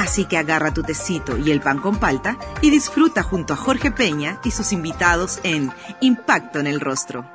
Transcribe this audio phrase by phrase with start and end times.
[0.00, 3.90] Así que agarra tu tecito y el pan con palta y disfruta junto a Jorge
[3.90, 5.70] Peña y sus invitados en
[6.00, 7.30] Impacto en el Rostro.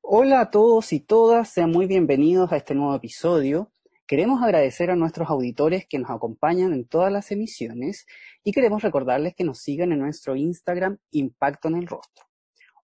[0.00, 3.70] Hola a todos y todas, sean muy bienvenidos a este nuevo episodio.
[4.06, 8.06] Queremos agradecer a nuestros auditores que nos acompañan en todas las emisiones
[8.42, 12.27] y queremos recordarles que nos sigan en nuestro Instagram Impacto en el Rostro.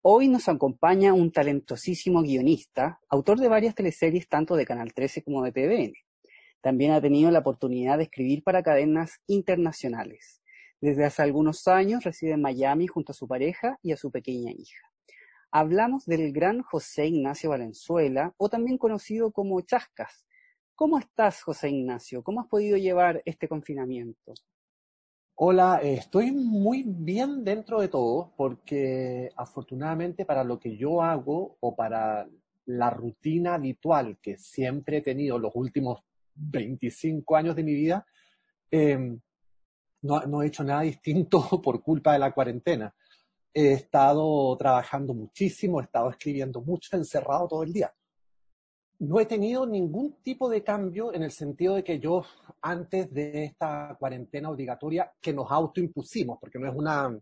[0.10, 5.44] Hoy nos acompaña un talentosísimo guionista, autor de varias teleseries tanto de Canal 13 como
[5.44, 5.92] de TVN.
[6.62, 10.42] También ha tenido la oportunidad de escribir para cadenas internacionales.
[10.80, 14.54] Desde hace algunos años reside en Miami junto a su pareja y a su pequeña
[14.54, 14.80] hija.
[15.52, 20.26] Hablamos del gran José Ignacio Valenzuela, o también conocido como Chascas.
[20.74, 22.24] ¿Cómo estás, José Ignacio?
[22.24, 24.36] ¿Cómo has podido llevar este confinamiento?
[25.40, 31.58] Hola, eh, estoy muy bien dentro de todo porque afortunadamente para lo que yo hago
[31.60, 32.28] o para
[32.66, 36.00] la rutina habitual que siempre he tenido los últimos
[36.34, 38.04] 25 años de mi vida,
[38.72, 39.20] em,
[40.02, 42.96] no, no, he hecho nada distinto por culpa de la cuarentena.
[43.54, 47.94] He estado trabajando muchísimo, he estado escribiendo mucho, encerrado todo el día
[49.00, 52.26] no he tenido ningún tipo de cambio en el sentido de que yo,
[52.62, 57.18] antes de esta cuarentena obligatoria que nos autoimpusimos, porque no es una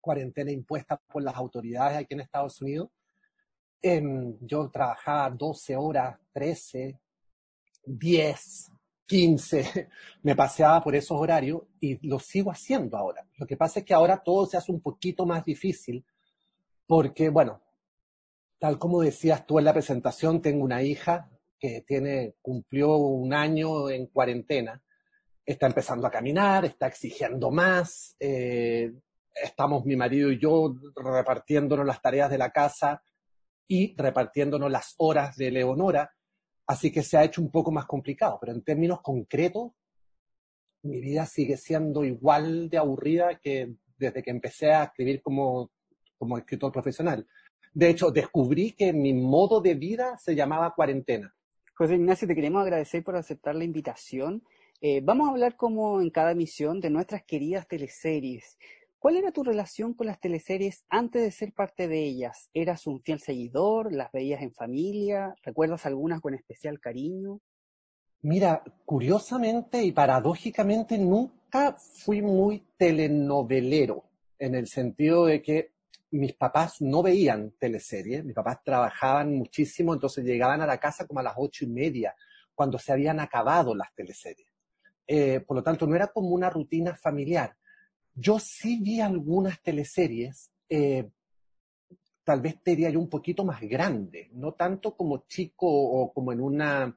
[0.00, 2.90] cuarentena impuesta por las autoridades aquí en Estados Unidos,
[3.80, 7.00] em, yo trabajaba 12 horas, 13,
[7.84, 8.70] 10,
[9.06, 9.88] 15,
[10.22, 13.26] me paseaba por esos horarios y lo sigo haciendo ahora.
[13.36, 16.04] Lo que pasa es que ahora todo se hace un poquito más difícil
[16.86, 17.62] porque, bueno,
[18.62, 21.28] Tal como decías tú en la presentación, tengo una hija
[21.58, 24.80] que tiene, cumplió un año en cuarentena,
[25.44, 28.92] está empezando a caminar, está exigiendo más, eh,
[29.34, 33.02] estamos mi marido y yo repartiéndonos las tareas de la casa
[33.66, 36.12] y repartiéndonos las horas de Leonora,
[36.68, 39.72] así que se ha hecho un poco más complicado, pero en términos concretos,
[40.84, 45.72] mi vida sigue siendo igual de aburrida que desde que empecé a escribir como,
[46.16, 47.26] como escritor profesional.
[47.74, 51.34] De hecho, descubrí que mi modo de vida se llamaba cuarentena.
[51.74, 54.42] José Ignacio, te queremos agradecer por aceptar la invitación.
[54.80, 58.58] Eh, vamos a hablar como en cada emisión de nuestras queridas teleseries.
[58.98, 62.50] ¿Cuál era tu relación con las teleseries antes de ser parte de ellas?
[62.54, 63.92] ¿Eras un fiel seguidor?
[63.92, 65.34] ¿Las veías en familia?
[65.42, 67.40] ¿Recuerdas algunas con especial cariño?
[68.20, 74.04] Mira, curiosamente y paradójicamente nunca fui muy telenovelero,
[74.38, 75.71] en el sentido de que
[76.18, 81.20] mis papás no veían teleseries, mis papás trabajaban muchísimo, entonces llegaban a la casa como
[81.20, 82.14] a las ocho y media,
[82.54, 84.48] cuando se habían acabado las teleseries.
[85.06, 87.56] Eh, por lo tanto, no era como una rutina familiar.
[88.14, 91.08] Yo sí vi algunas teleseries, eh,
[92.24, 96.32] tal vez te diría yo un poquito más grande, no tanto como chico o como
[96.32, 96.94] en una,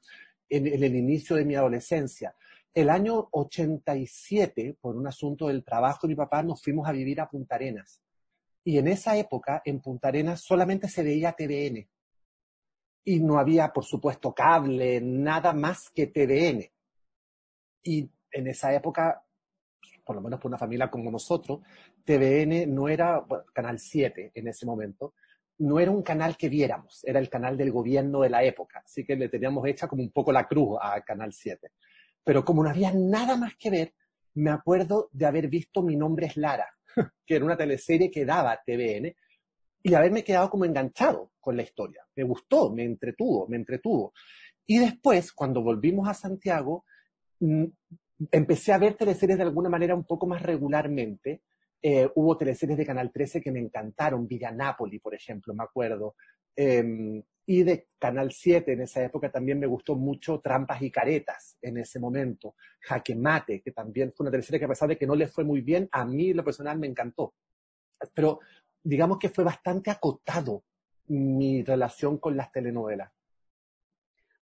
[0.49, 2.35] en, en el inicio de mi adolescencia.
[2.73, 7.21] El año 87, por un asunto del trabajo de mi papá, nos fuimos a vivir
[7.21, 8.01] a Punta Arenas
[8.67, 11.87] y en esa época, en Punta Arenas, solamente se veía TVN.
[13.03, 16.65] Y no había, por supuesto, cable, nada más que TVN.
[17.83, 19.23] Y en esa época,
[20.03, 21.59] por lo menos por una familia como nosotros,
[22.03, 25.13] TVN no era, Canal 7 en ese momento,
[25.59, 28.81] no era un canal que viéramos, era el canal del gobierno de la época.
[28.83, 31.71] Así que le teníamos hecha como un poco la cruz a Canal 7.
[32.23, 33.93] Pero como no había nada más que ver,
[34.33, 36.75] me acuerdo de haber visto Mi nombre es Lara
[37.25, 39.15] que era una teleserie que daba TVN,
[39.83, 42.03] y haberme quedado como enganchado con la historia.
[42.15, 44.13] Me gustó, me entretuvo, me entretuvo.
[44.65, 46.85] Y después, cuando volvimos a Santiago,
[47.39, 47.65] mm,
[48.31, 51.43] empecé a ver teleseries de alguna manera un poco más regularmente.
[51.81, 56.15] Eh, hubo teleseries de Canal 13 que me encantaron, Villa Napoli, por ejemplo, me acuerdo.
[56.55, 61.57] Em, y de Canal 7 en esa época también me gustó mucho Trampas y Caretas
[61.61, 62.55] en ese momento.
[62.81, 65.43] Jaque Mate, que también fue una teleserie que a pesar de que no le fue
[65.43, 67.35] muy bien, a mí lo personal me encantó.
[68.13, 68.39] Pero
[68.83, 70.63] digamos que fue bastante acotado
[71.07, 73.11] mi relación con las telenovelas.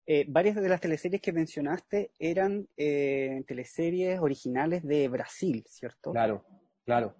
[0.06, 6.12] Eh, varias de las teleseries que mencionaste eran eh, teleseries originales de Brasil, ¿cierto?
[6.12, 6.44] Claro,
[6.84, 7.16] claro.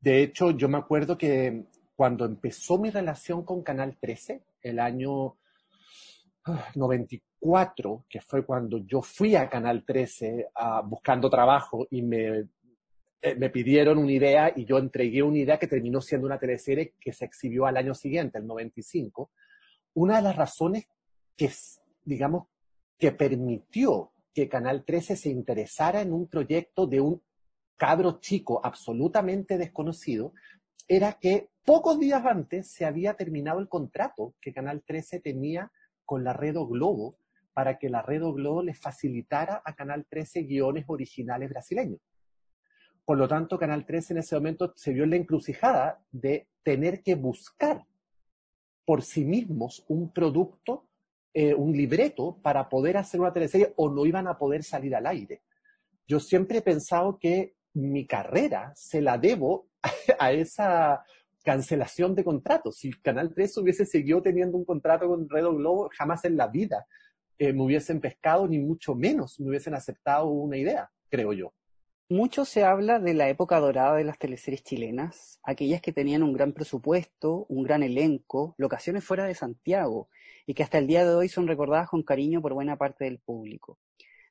[0.00, 1.64] De hecho, yo me acuerdo que
[1.96, 5.36] cuando empezó mi relación con Canal 13, el año
[6.74, 10.48] 94, que fue cuando yo fui a Canal 13
[10.86, 12.48] buscando trabajo y me,
[13.22, 16.94] eh, me pidieron una idea y yo entregué una idea que terminó siendo una teleserie
[17.00, 19.30] que se exhibió al año siguiente, el 95.
[19.94, 20.86] Una de las razones
[21.36, 21.50] que,
[22.04, 22.48] digamos,
[22.98, 27.22] que permitió que Canal 13 se interesara en un proyecto de un
[27.76, 30.32] cabro chico absolutamente desconocido
[30.88, 35.72] era que pocos días antes se había terminado el contrato que Canal 13 tenía
[36.04, 37.16] con la Red Globo
[37.52, 42.00] para que la Red Globo le facilitara a Canal 13 guiones originales brasileños.
[43.04, 47.02] Por lo tanto, Canal 13 en ese momento se vio en la encrucijada de tener
[47.02, 47.84] que buscar
[48.84, 50.88] por sí mismos un producto,
[51.32, 55.06] eh, un libreto para poder hacer una teleserie o no iban a poder salir al
[55.06, 55.42] aire.
[56.06, 59.68] Yo siempre he pensado que mi carrera se la debo
[60.18, 61.04] a esa
[61.44, 62.78] cancelación de contratos.
[62.78, 66.86] Si Canal 3 hubiese seguido teniendo un contrato con Redo Globo, jamás en la vida
[67.38, 71.52] eh, me hubiesen pescado, ni mucho menos me hubiesen aceptado una idea, creo yo.
[72.08, 76.32] Mucho se habla de la época dorada de las teleseries chilenas, aquellas que tenían un
[76.32, 80.08] gran presupuesto, un gran elenco, locaciones fuera de Santiago,
[80.46, 83.20] y que hasta el día de hoy son recordadas con cariño por buena parte del
[83.20, 83.78] público.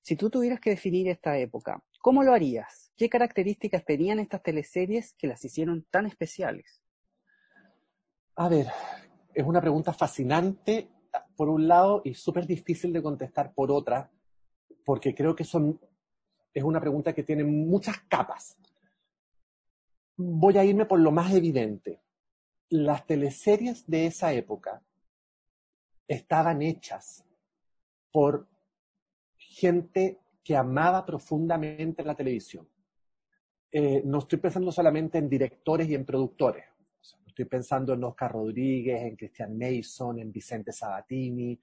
[0.03, 2.91] Si tú tuvieras que definir esta época, ¿cómo lo harías?
[2.95, 6.82] ¿Qué características tenían estas teleseries que las hicieron tan especiales?
[8.35, 8.67] A ver,
[9.33, 10.89] es una pregunta fascinante
[11.35, 14.09] por un lado y súper difícil de contestar por otra,
[14.83, 15.79] porque creo que son,
[16.51, 18.57] es una pregunta que tiene muchas capas.
[20.17, 22.01] Voy a irme por lo más evidente.
[22.69, 24.81] Las teleseries de esa época
[26.07, 27.23] estaban hechas
[28.11, 28.47] por
[29.37, 32.67] gente que amaba profundamente la televisión.
[33.71, 36.72] Eh, no estoy pensando solamente en directores y en productores.
[37.33, 41.59] Estoy pensando en Oscar Rodríguez, en Christian Mason, en Vicente Sabatini,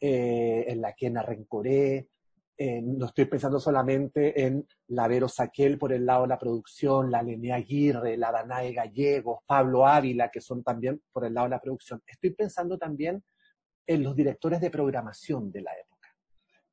[0.00, 2.08] eh, en la Kena Rencoré.
[2.58, 7.52] no estoy pensando solamente en Lavero Saquel por el lado de la producción, la Lene
[7.52, 12.02] Aguirre, la Danae Gallegos, Pablo Ávila, que son también por el lado de la producción.
[12.04, 13.22] Estoy pensando también
[13.86, 16.16] en los directores de programación de la época.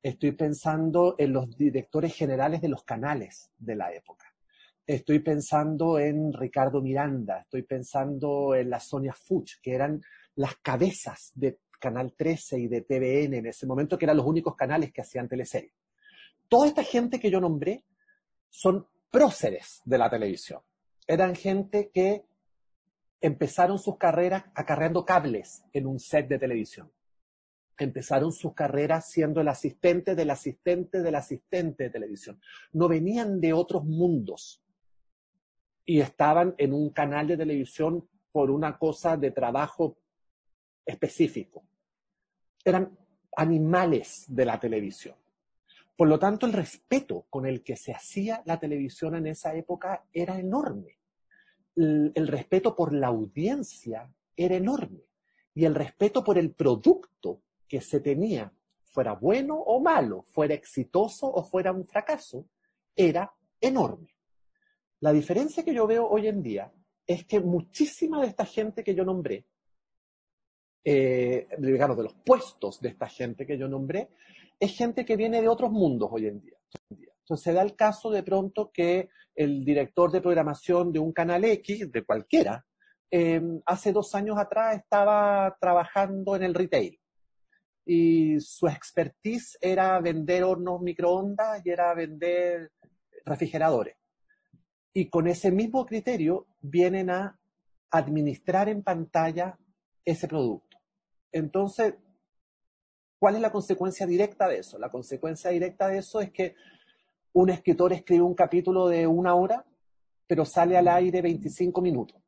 [0.02, 4.29] Estoy pensando en los directores generales de los canales de la época
[4.94, 10.02] estoy pensando en Ricardo Miranda, estoy pensando en la Sonia Fuch, que eran
[10.34, 14.56] las cabezas de Canal 13 y de TVN en ese momento, que eran los únicos
[14.56, 15.72] canales que hacían teleseries.
[16.48, 17.84] Toda esta gente que yo nombré
[18.48, 20.60] son próceres de la televisión.
[21.06, 22.24] Eran gente que
[23.20, 26.90] empezaron sus carreras acarreando cables en un set de televisión.
[27.78, 32.40] Empezaron sus carreras siendo el asistente del asistente del asistente de televisión.
[32.72, 34.62] No venían de otros mundos
[35.84, 39.96] y estaban en un canal de televisión por una cosa de trabajo
[40.84, 41.64] específico.
[42.64, 42.96] Eran
[43.36, 45.16] animales de la televisión.
[45.96, 50.04] Por lo tanto, el respeto con el que se hacía la televisión en esa época
[50.12, 50.98] era enorme.
[51.76, 55.02] El, respeto por la audiencia era enorme.
[55.54, 58.52] Y el respeto por el producto que se tenía,
[58.84, 62.46] fuera bueno o malo, fuera exitoso o fuera un fracaso,
[62.96, 64.14] era enorme.
[65.00, 66.70] La diferencia que yo veo hoy en día
[67.06, 69.46] es que muchísima de esta gente que yo nombré,
[70.84, 74.10] eh, digamos, de los puestos de esta gente que yo nombré,
[74.58, 76.58] es gente que viene de otros mundos hoy en día.
[76.90, 81.44] Entonces se da el caso de pronto que el director de programación de un canal
[81.44, 82.66] X, de cualquiera,
[83.10, 87.00] em, hace dos años atrás estaba trabajando en el retail
[87.86, 92.70] y su expertise era vender hornos microondas y era vender
[93.24, 93.99] refrigeradores
[94.92, 97.38] y con ese mismo criterio vienen a
[97.90, 99.58] administrar en pantalla
[100.04, 100.78] ese producto.
[101.32, 101.94] Entonces,
[103.18, 104.78] ¿cuál es la consecuencia directa de eso?
[104.78, 106.54] La consecuencia directa de eso es que
[107.32, 109.64] un escritor escribe un capítulo de una hora,
[110.26, 112.20] pero sale al aire 25 minutos.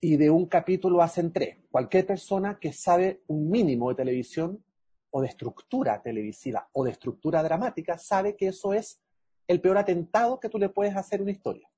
[0.00, 1.58] Y de un capítulo hacen tres.
[1.70, 4.64] Cualquier persona que sabe un mínimo de televisión
[5.10, 9.00] o de estructura televisiva o de estructura dramática sabe que eso es
[9.46, 11.68] el peor atentado que tú le puedes hacer a una historia.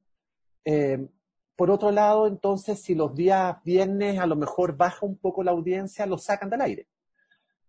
[0.65, 1.07] Eh,
[1.57, 5.53] por otro lado, entonces, si los días viernes a lo mejor baja un poco la
[5.53, 6.89] audiencia, lo sacan del aire.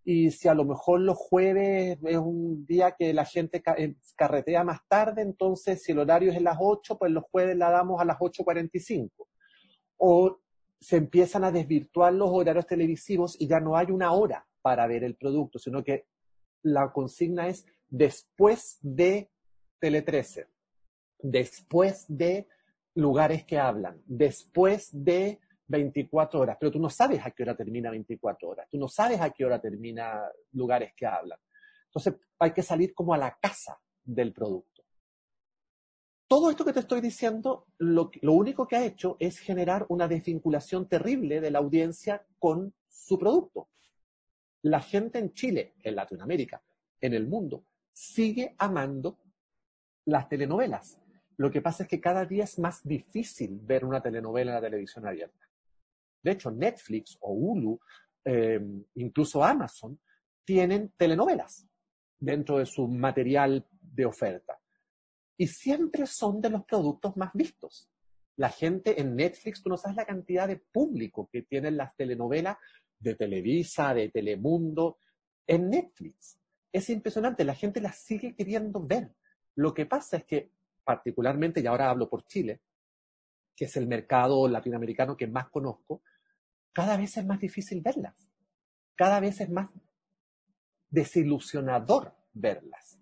[0.03, 4.63] Y si a lo mejor los jueves es un día que la gente eh, carretea
[4.63, 7.99] más tarde, entonces si el horario es en las 8, pues los jueves la damos
[8.01, 9.09] a las 8.45.
[9.97, 10.39] O
[10.79, 15.03] se empiezan a desvirtuar los horarios televisivos y ya no hay una hora para ver
[15.03, 16.07] el producto, sino que
[16.61, 19.29] la consigna es después de
[19.79, 20.47] Tele 13,
[21.19, 22.47] después de
[22.95, 27.91] lugares que hablan, después de 24 horas, pero tú no sabes a qué hora termina
[27.91, 31.37] 24 horas, tú no sabes a qué hora termina lugares que hablan.
[31.85, 34.83] Entonces hay que salir como a la casa del producto.
[36.27, 40.07] Todo esto que te estoy diciendo, lo, lo único que ha hecho es generar una
[40.07, 43.69] desvinculación terrible de la audiencia con su producto.
[44.63, 46.61] La gente en Chile, en Latinoamérica,
[46.99, 49.17] en el mundo, sigue amando
[50.07, 50.99] las telenovelas.
[51.37, 54.61] Lo que pasa es que cada día es más difícil ver una telenovela en la
[54.61, 55.47] televisión abierta.
[56.23, 57.79] De hecho, Netflix o Hulu,
[58.25, 58.59] eh,
[58.95, 59.99] incluso Amazon,
[60.43, 61.67] tienen telenovelas
[62.19, 64.59] dentro de su material de oferta.
[65.37, 67.89] Y siempre son de los productos más vistos.
[68.37, 72.57] La gente en Netflix, tú no sabes la cantidad de público que tienen las telenovelas
[72.97, 74.99] de Televisa, de Telemundo,
[75.45, 76.39] en Netflix.
[76.71, 79.11] Es impresionante, la gente las sigue queriendo ver.
[79.57, 80.51] Lo que pasa es que,
[80.83, 82.61] particularmente, y ahora hablo por Chile,
[83.55, 86.03] que es el mercado latinoamericano que más conozco,
[86.71, 88.15] cada vez es más difícil verlas.
[88.95, 89.69] Cada vez es más
[90.89, 92.99] desilusionador verlas.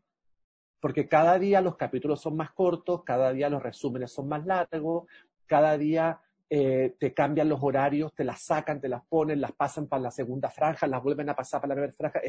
[0.79, 5.09] Porque cada día los capítulos son más cortos, cada día los resúmenes son más largos,
[5.45, 9.87] cada día eh, te cambian los horarios, te las sacan, te las ponen, las pasan
[9.87, 12.21] para la segunda franja, las vuelven a pasar para la primera franja.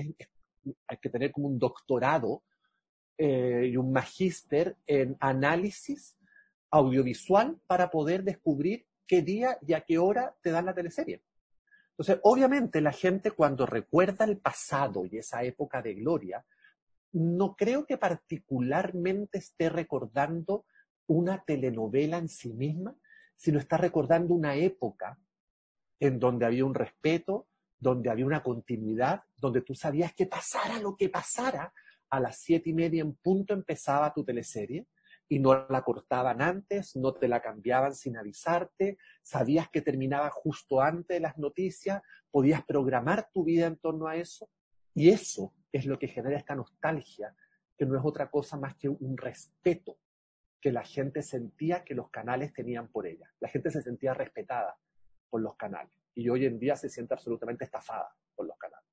[0.89, 2.43] hay que tener como un doctorado
[3.19, 6.17] eh, y un magíster en análisis
[6.71, 11.23] audiovisual para poder descubrir qué día y a qué hora te dan la teleserie.
[11.91, 16.45] Entonces, obviamente la gente cuando recuerda el pasado y esa época de gloria,
[17.13, 20.67] no creo que particularmente esté recordando
[21.07, 22.95] una telenovela en sí misma,
[23.37, 25.19] sino está recordando una época
[25.99, 27.47] en donde había un respeto,
[27.79, 31.73] donde había una continuidad, donde tú sabías que pasara lo que pasara,
[32.11, 34.87] a las siete y media en punto empezaba tu teleserie,
[35.29, 40.81] y no la cortaban antes, no te la cambiaban sin avisarte, sabías que terminaba justo
[40.81, 44.49] antes de las noticias, podías programar tu vida en torno a eso.
[44.95, 47.35] Y eso es lo que genera esta nostalgia,
[47.77, 49.99] que no es otra cosa más que un respeto
[50.61, 53.31] que la gente sentía que los canales tenían por ella.
[53.41, 54.79] La gente se sentía respetada
[55.29, 58.86] por los canales y hoy en día se siente absolutamente estafada por los canales.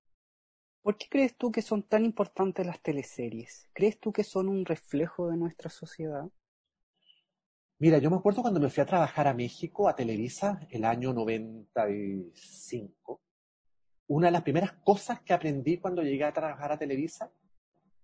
[0.83, 3.69] ¿Por qué crees tú que son tan importantes las teleseries?
[3.71, 6.29] ¿Crees tú que son un reflejo de nuestra sociedad?
[7.79, 11.13] Mira, yo me acuerdo cuando me fui a trabajar a México, a Televisa, el año
[11.13, 13.21] 95.
[14.07, 17.31] Una de las primeras cosas que aprendí cuando llegué a trabajar a Televisa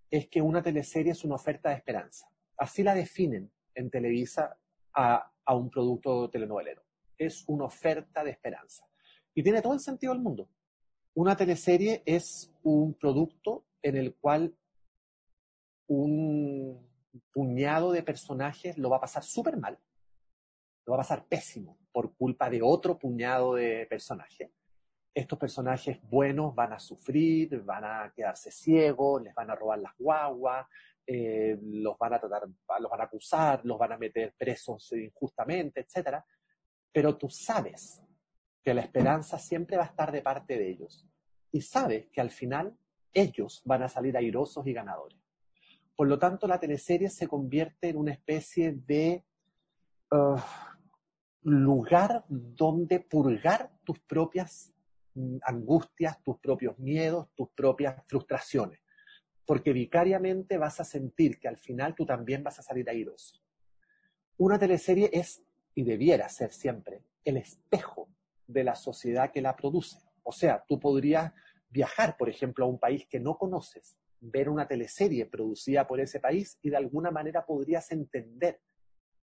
[0.10, 2.30] es que una teleserie es una oferta de esperanza.
[2.58, 4.58] Así la definen en Televisa
[4.94, 6.82] a, a un producto telenovelero.
[7.18, 8.86] Es una oferta de esperanza.
[9.34, 10.50] Y tiene todo el sentido del mundo
[11.13, 14.56] una teleserie es un producto en el cual
[15.88, 16.88] un
[17.32, 19.78] puñado de personajes lo va a pasar súper mal,
[20.86, 24.51] lo va a pasar pésimo por culpa de otro puñado de personajes.
[25.13, 29.98] Estos personajes buenos van a sufrir, van a quedarse ciegos, les van a robar las
[29.98, 30.68] guaguas,
[31.06, 32.44] eh, los van a tratar,
[32.80, 36.24] los van a acusar, los van a meter presos injustamente, etc.
[36.92, 38.04] Pero tú sabes
[38.70, 41.04] que la esperanza siempre va a estar de parte de ellos
[41.52, 42.78] y sabes que al final
[43.12, 45.18] ellos van a salir airosos y ganadores.
[45.96, 49.26] Por lo tanto, la teleserie se convierte en una especie de
[50.12, 50.38] uh,
[51.42, 54.72] lugar donde purgar tus propias
[55.16, 58.82] mm, angustias, tus propios miedos, tus propias frustraciones.
[59.48, 63.42] Porque vicariamente vas a sentir que al final tú también vas a salir airoso.
[64.38, 65.42] Una teleserie es,
[65.74, 68.10] y debiera ser siempre, el espejo
[68.50, 69.98] de la sociedad que la produce.
[70.24, 71.32] O sea, tú podrías
[71.70, 76.20] viajar, por ejemplo, a un país que no conoces, ver una teleserie producida por ese
[76.20, 78.60] país y de alguna manera podrías entender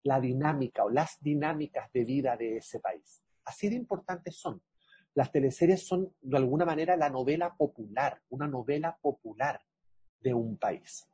[0.04, 3.24] la dinámica o las dinámicas de vida de ese país.
[3.46, 4.62] Así de importantes son.
[5.14, 9.62] Las teleseries son de alguna manera la novela popular, una novela popular
[10.20, 11.08] de un país.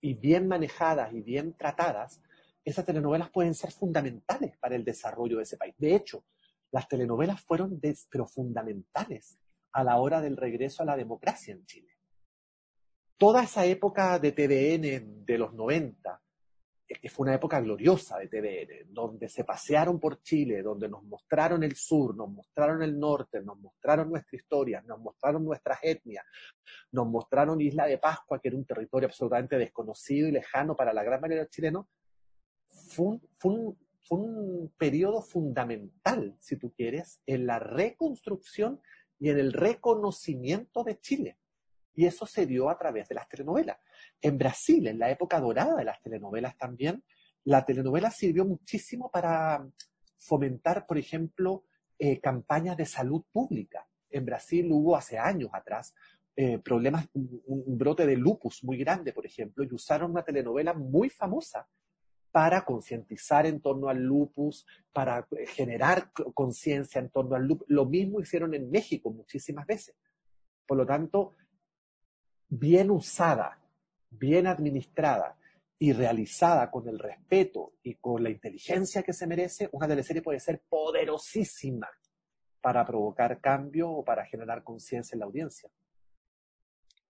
[0.00, 2.20] Y bien manejadas y bien tratadas,
[2.62, 5.74] esas telenovelas pueden ser fundamentales para el desarrollo de ese país.
[5.78, 6.24] De hecho,
[6.70, 9.38] las telenovelas fueron pero fundamentales
[9.72, 11.96] a la hora del regreso a la democracia en Chile.
[13.16, 16.22] Toda esa época de TVN de los 90,
[16.86, 21.62] que fue una época gloriosa de TVN, donde se pasearon por Chile, donde nos mostraron
[21.62, 26.24] el sur, nos mostraron el norte, nos mostraron nuestra historia, nos mostraron nuestras etnias,
[26.92, 31.02] nos mostraron Isla de Pascua, que era un territorio absolutamente desconocido y lejano para la
[31.02, 31.86] gran mayoría de los chilenos,
[32.68, 33.78] fue un
[34.76, 38.80] periodo fundamental, si tú quieres, en la reconstrucción
[39.18, 41.38] y en el reconocimiento de Chile.
[41.94, 43.78] Y eso se dio a través de las telenovelas.
[44.20, 47.02] En Brasil, en la época dorada de las telenovelas también,
[47.44, 49.66] la telenovela sirvió muchísimo para
[50.16, 51.64] fomentar, por ejemplo,
[51.98, 53.86] eh, campañas de salud pública.
[54.10, 55.94] En Brasil hubo hace años atrás
[56.36, 60.72] eh, problemas, un, un, brote de lupus muy grande, por ejemplo, y usaron una telenovela
[60.72, 61.66] muy famosa
[62.30, 67.66] para concientizar en torno al lupus, para generar conciencia en torno al lupus.
[67.68, 69.96] Lo mismo hicieron en México muchísimas veces.
[70.66, 71.34] Por lo tanto,
[72.48, 73.60] bien usada,
[74.10, 75.36] bien administrada
[75.78, 80.40] y realizada con el respeto y con la inteligencia que se merece, una teleserie puede
[80.40, 81.88] ser poderosísima
[82.60, 85.70] para provocar cambio o para generar conciencia en la audiencia.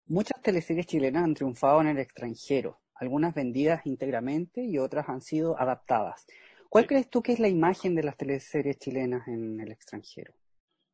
[0.07, 5.59] Muchas teleseries chilenas han triunfado en el extranjero, algunas vendidas íntegramente y otras han sido
[5.59, 6.26] adaptadas.
[6.69, 6.88] ¿Cuál sí.
[6.88, 10.35] crees tú que es la imagen de las teleseries chilenas en el extranjero?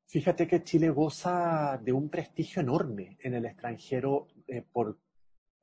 [0.07, 5.01] Fíjate que Chile goza de un prestigio enorme en el extranjero eh, por,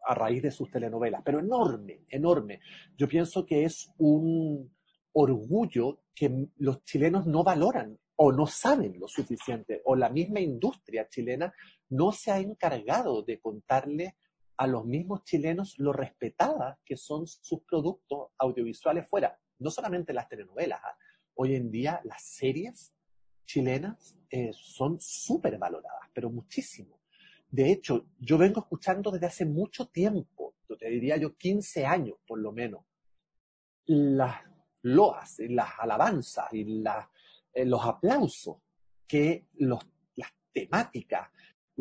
[0.05, 2.59] a raíz de sus telenovelas, pero enorme, enorme.
[2.97, 4.75] Yo pienso que es un
[5.13, 11.07] orgullo que los chilenos no valoran o no saben lo suficiente, o la misma industria
[11.09, 11.53] chilena
[11.89, 14.15] no se ha encargado de contarle
[14.57, 19.39] a los mismos chilenos lo respetadas que son sus productos audiovisuales fuera.
[19.59, 20.97] No solamente las telenovelas, ¿eh?
[21.35, 22.93] hoy en día las series
[23.45, 27.01] chilenas eh, son súper valoradas, pero muchísimo.
[27.49, 32.17] De hecho, yo vengo escuchando desde hace mucho tiempo, yo te diría yo 15 años
[32.25, 32.85] por lo menos,
[33.85, 34.41] las
[34.83, 36.83] loas, las alabanzas y
[37.53, 38.57] eh, los aplausos
[39.05, 41.29] que las temáticas,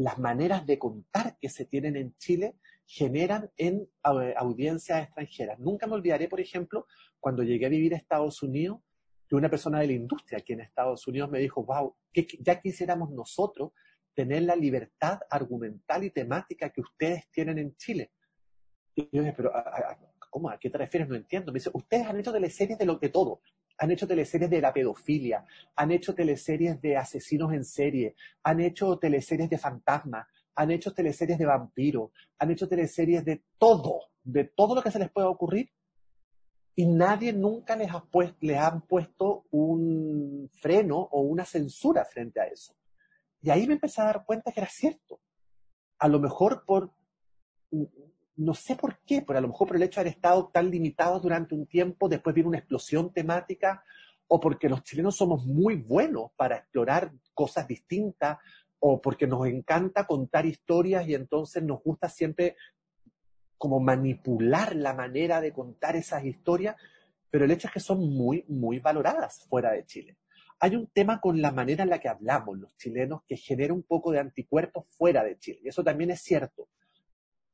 [0.03, 5.59] las maneras de contar que se tienen en Chile generan en audiencias extranjeras.
[5.59, 6.87] Nunca me olvidaré, por ejemplo,
[7.21, 8.81] cuando llegué a vivir a Estados Unidos,
[9.29, 12.61] que una persona de la industria aquí en Estados Unidos me dijo, wow, que ya
[12.61, 13.73] quisiéramos nosotros
[14.15, 18.11] tener la libertad argumental y temática que ustedes tienen en Chile.
[18.95, 19.53] Y yo dije, pero
[20.31, 20.51] ¿cómo?
[20.51, 21.09] ¿A qué te refieres?
[21.09, 21.53] No entiendo.
[21.53, 23.41] Me dice, ustedes han hecho teleseries de lo que todo.
[23.81, 25.45] Han hecho teleseries de la pedofilia,
[25.75, 31.39] han hecho teleseries de asesinos en serie, han hecho teleseries de fantasmas, han hecho teleseries
[31.39, 35.71] de vampiros, han hecho teleseries de todo, de todo lo que se les pueda ocurrir,
[36.77, 42.41] y nadie nunca les ha, puesto, les han puesto un freno o una censura frente
[42.41, 42.75] a eso.
[43.43, 45.21] Y ahí me empecé a dar cuenta que era cierto.
[45.99, 46.93] A lo mejor por,
[48.41, 50.71] no sé por qué, pero a lo mejor por el hecho de haber estado tan
[50.71, 53.85] limitados durante un tiempo, después viene una explosión temática,
[54.29, 58.39] o porque los chilenos somos muy buenos para explorar cosas distintas,
[58.79, 62.57] o porque nos encanta contar historias y entonces nos gusta siempre
[63.59, 66.77] como manipular la manera de contar esas historias,
[67.31, 70.17] pero el hecho es que son muy, muy valoradas fuera de Chile.
[70.61, 73.83] Hay un tema con la manera en la que hablamos los chilenos que genera un
[73.83, 76.69] poco de anticuerpos fuera de Chile, y eso también es cierto.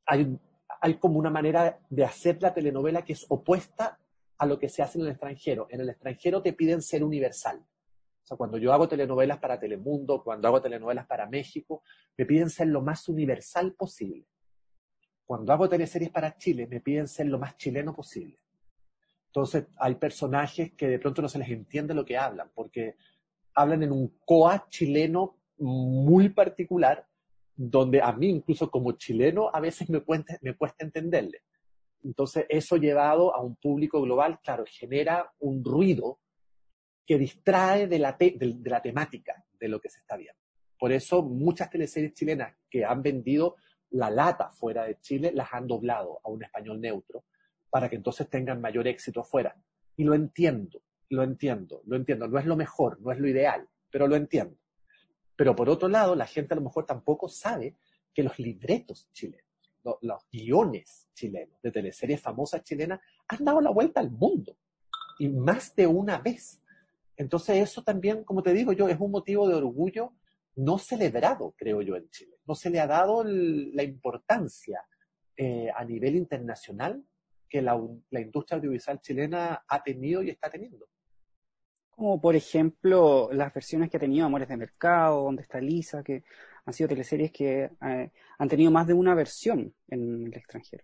[0.05, 0.39] Hay,
[0.81, 3.99] hay como una manera de hacer la telenovela que es opuesta
[4.37, 5.67] a lo que se hace en el extranjero.
[5.69, 7.59] En el extranjero te piden ser universal.
[7.59, 11.81] O sea, cuando yo hago telenovelas para Telemundo, cuando hago telenovelas para México,
[12.17, 14.27] me piden ser lo más universal posible.
[15.25, 18.37] Cuando hago teleseries para Chile, me piden ser lo más chileno posible.
[19.27, 22.95] Entonces, hay personajes que de pronto no se les entiende lo que hablan, porque
[23.53, 27.06] hablan en un coa chileno muy particular,
[27.57, 30.39] donde a mí, incluso como chileno, a veces me cuesta,
[30.77, 31.41] entenderle.
[32.03, 36.19] Entonces, eso llevado a un público global, claro, genera un ruido
[37.05, 40.39] que distrae de la, de, de la temática de lo que se está viendo.
[40.77, 43.55] Por eso muchas teleseries chilenas que han vendido
[43.89, 47.25] la lata fuera de Chile las han doblado a un español neutro
[47.69, 49.55] para que entonces tengan mayor éxito afuera.
[49.95, 52.27] Y lo entiendo, lo entiendo, lo entiendo.
[52.27, 54.55] No es lo mejor, no es lo ideal, pero lo entiendo.
[55.37, 57.77] Pero por otro lado, la gente a lo mejor tampoco sabe
[58.13, 59.45] que los libretos chilenos,
[60.01, 64.57] los, guiones chilenos de teleseries famosas chilenas han dado la vuelta al mundo.
[65.19, 66.61] Y más de una vez.
[67.15, 70.13] Entonces eso también, como te digo yo, es un motivo de orgullo
[70.55, 72.35] no celebrado, creo yo, en Chile.
[72.45, 74.83] No se le ha dado la importancia
[75.35, 77.03] eh, a nivel internacional
[77.47, 77.79] que la,
[78.11, 80.89] industria audiovisual chilena ha tenido y está teniendo.
[81.97, 86.23] Como por ejemplo las versiones que ha tenido Amores de Mercado, Donde está Lisa, que
[86.63, 90.83] han sido teleseries que eh, han tenido más de una versión en el extranjero.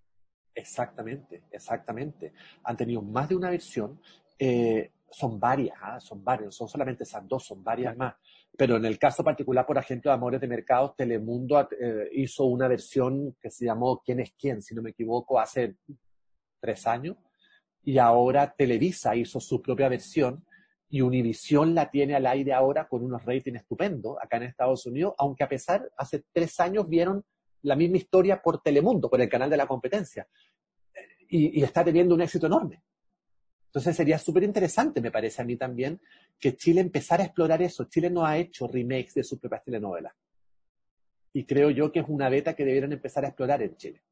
[0.55, 2.33] Exactamente, exactamente.
[2.63, 4.01] Han tenido más de una versión.
[4.39, 5.99] Eh, son varias, ¿eh?
[5.99, 8.15] son varias, son solamente esas dos, son varias más.
[8.57, 12.67] Pero en el caso particular, por ejemplo, de Amores de Mercado, Telemundo eh, hizo una
[12.67, 14.63] versión que se llamó ¿Quién es quién?
[14.63, 15.75] Si no me equivoco, hace
[16.59, 17.17] tres años.
[17.83, 20.43] Y ahora Televisa hizo su propia versión
[20.93, 25.15] y Univision la tiene al aire ahora con unos ratings estupendos acá en Estados Unidos,
[25.17, 27.25] aunque a pesar, hace tres años vieron
[27.63, 30.27] la misma historia por Telemundo, por el canal de la competencia.
[31.27, 32.83] Y, y está teniendo un éxito enorme.
[33.65, 35.99] Entonces sería súper interesante, me parece a mí también,
[36.39, 37.85] que Chile empezara a explorar eso.
[37.85, 40.13] Chile no ha hecho remakes de sus propias telenovelas.
[41.33, 44.03] Y creo yo que es una beta que debieran empezar a explorar en Chile.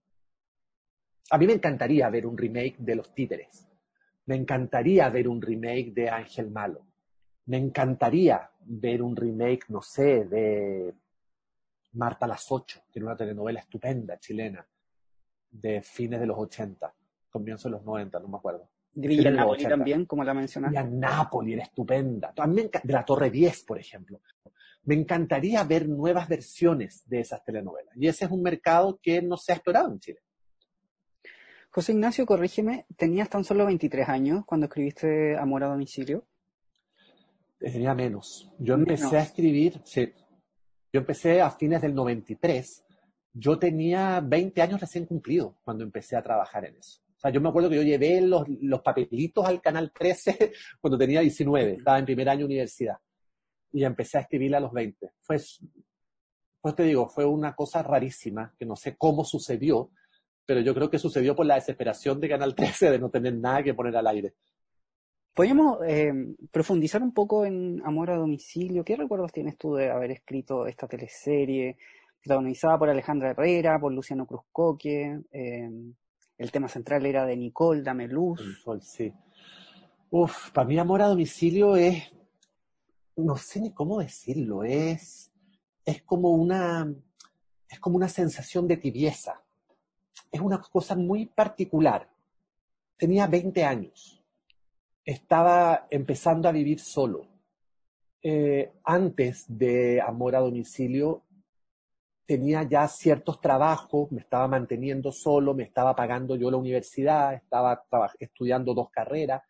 [1.30, 3.71] A mí me encantaría ver un remake de Los Títeres.
[4.32, 6.88] Me encantaría ver un remake de Ángel Malo.
[7.48, 10.94] Me encantaría ver un remake, no sé, de
[11.92, 14.66] Marta las Ocho, que era una telenovela estupenda chilena
[15.50, 16.94] de fines de los 80,
[17.30, 18.70] comienzos de los 90, no me acuerdo.
[18.94, 20.82] Villa Napoli también, como la mencionaste.
[20.82, 22.32] Villa Napoli era estupenda.
[22.34, 24.22] También de la Torre 10, por ejemplo.
[24.86, 27.98] Me encantaría ver nuevas versiones de esas telenovelas.
[27.98, 30.20] Y ese es un mercado que no se ha explorado en Chile.
[31.74, 36.28] José Ignacio, corrígeme, tenías tan solo 23 años cuando escribiste Amor a domicilio.
[37.58, 38.52] Tenía menos.
[38.60, 40.12] Yo empecé a escribir, sí.
[40.92, 42.84] Yo empecé a fines del 93.
[43.32, 47.00] Yo tenía 20 años recién cumplidos cuando empecé a trabajar en eso.
[47.16, 50.98] O sea, yo me acuerdo que yo llevé los, los papelitos al Canal 13 cuando
[50.98, 52.98] tenía 19, estaba en primer año de universidad.
[53.72, 55.10] Y empecé a escribir a los 20.
[55.22, 55.38] Fue,
[56.60, 59.92] pues te digo, fue una cosa rarísima, que no sé cómo sucedió,
[60.46, 63.64] pero yo creo que sucedió por la desesperación de Canal 13 de no tener nada
[63.64, 64.34] que poner al aire.
[65.34, 66.14] Podríamos eh,
[66.52, 68.84] profundizar un poco en Amor a Domicilio.
[68.84, 71.78] ¿Qué recuerdos tienes tú de haber escrito esta teleserie
[72.22, 75.22] protagonizada por Alejandra Herrera, por Luciano Cruzcoque?
[75.32, 75.70] Eh,
[76.38, 78.42] el tema central era de Nicole, Dame Luz.
[78.46, 79.14] Nicole, sí.
[80.10, 82.12] Uf, para mí amor a domicilio es,
[83.16, 85.32] no sé ni cómo decirlo, es,
[85.86, 86.94] es como una,
[87.70, 89.42] es como una sensación de tibieza.
[90.32, 92.10] Es una cosa muy particular.
[92.98, 94.22] Tenía 20 años.
[95.04, 97.28] Estaba empezando a vivir solo.
[98.24, 101.24] Eh, antes de Amor a Domicilio,
[102.26, 107.84] tenía ya ciertos trabajos, me estaba manteniendo solo, me estaba pagando yo la universidad, estaba
[108.20, 109.42] estudiando dos carreras,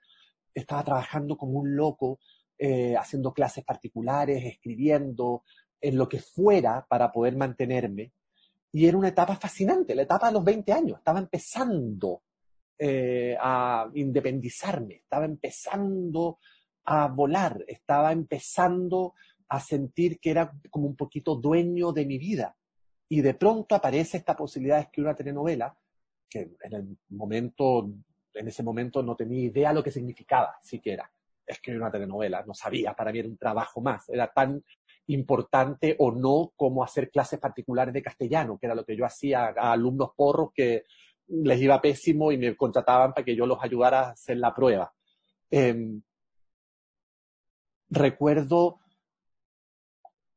[0.53, 2.19] estaba trabajando como un loco,
[2.57, 5.43] eh, haciendo clases particulares, escribiendo,
[5.81, 8.13] en lo que fuera para poder mantenerme.
[8.71, 10.97] Y era una etapa fascinante, la etapa de los 20 años.
[10.99, 12.23] Estaba empezando
[12.77, 16.39] eh, a independizarme, estaba empezando
[16.85, 19.13] a volar, estaba empezando
[19.49, 22.55] a sentir que era como un poquito dueño de mi vida
[23.09, 25.77] y de pronto aparece esta posibilidad de escribir una telenovela,
[26.29, 27.91] que en el momento,
[28.33, 31.11] en ese momento no tenía idea lo que significaba siquiera
[31.45, 34.63] escribir una telenovela, no sabía, para mí era un trabajo más, era tan
[35.07, 39.53] importante o no como hacer clases particulares de castellano, que era lo que yo hacía
[39.57, 40.83] a alumnos porros que
[41.27, 44.93] les iba pésimo y me contrataban para que yo los ayudara a hacer la prueba.
[45.49, 46.01] Em,
[47.89, 48.79] recuerdo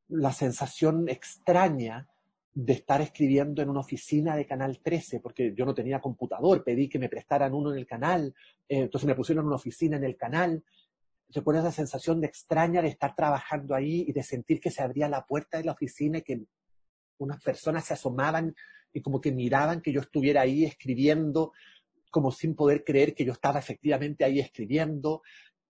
[0.08, 2.08] la sensación extraña
[2.52, 6.88] de estar escribiendo en una oficina de Canal 13, porque yo no tenía computador, pedí
[6.88, 8.32] que me prestaran uno en el canal,
[8.68, 10.62] eh, entonces me pusieron una oficina en el canal.
[11.34, 15.08] Recuerdo esa sensación de extraña de estar trabajando ahí y de sentir que se abría
[15.08, 16.44] la puerta de la oficina y que
[17.18, 18.54] unas personas se asomaban
[18.92, 21.52] y como que miraban que yo estuviera ahí escribiendo,
[22.10, 25.22] como sin poder creer que yo estaba efectivamente ahí escribiendo.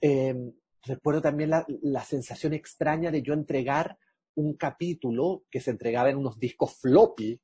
[0.03, 3.97] Em, recuerdo también la, la sensación extraña de yo entregar
[4.35, 7.41] un capítulo que se entregaba en unos discos floppy.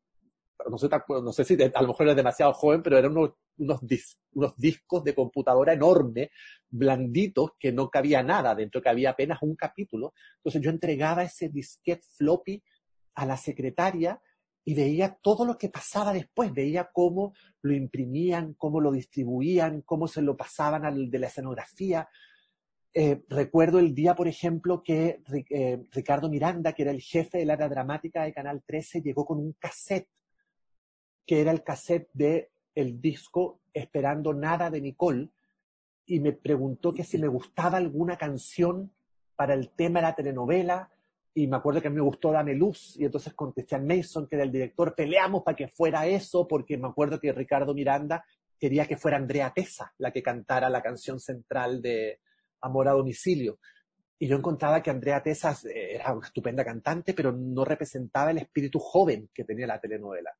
[0.68, 3.80] No sé, si a lo mejor eres demasiado joven, pero eran unos, unos,
[4.32, 6.30] unos discos de computadora enorme,
[6.68, 10.12] blanditos, que no cabía nada dentro, que había apenas un capítulo.
[10.36, 12.62] Entonces yo entregaba ese disquete floppy
[13.14, 14.20] a la secretaria
[14.64, 20.06] y veía todo lo que pasaba después, veía cómo lo imprimían, cómo lo distribuían, cómo
[20.06, 22.08] se lo pasaban al de la escenografía,
[22.92, 27.50] eh, recuerdo el día, por ejemplo, que eh, Ricardo Miranda, que era el jefe del
[27.50, 30.08] área dramática de Canal 13, llegó con un cassette,
[31.30, 35.28] que era el cassette de el disco Esperando Nada de Nicole,
[36.04, 38.90] y me preguntó que si me gustaba alguna canción
[39.36, 40.90] para el tema de la telenovela,
[41.32, 44.26] y me acuerdo que a mí me gustó Dame Luz, y entonces con Christian Mason,
[44.26, 48.24] que era el director, peleamos para que fuera eso, porque me acuerdo que Ricardo Miranda
[48.58, 52.18] quería que fuera Andrea Tesa la que cantara la canción central de,
[52.60, 53.60] Amor a domicilio.
[54.18, 58.38] Y yo encontraba que Andrea Tesas eh, era una estupenda cantante, pero no representaba el
[58.38, 60.36] espíritu joven que tenía la telenovela.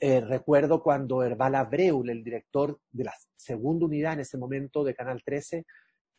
[0.00, 4.94] Eh, recuerdo cuando Herbal Abreu, el director de la segunda unidad en ese momento de
[4.94, 5.64] Canal 13,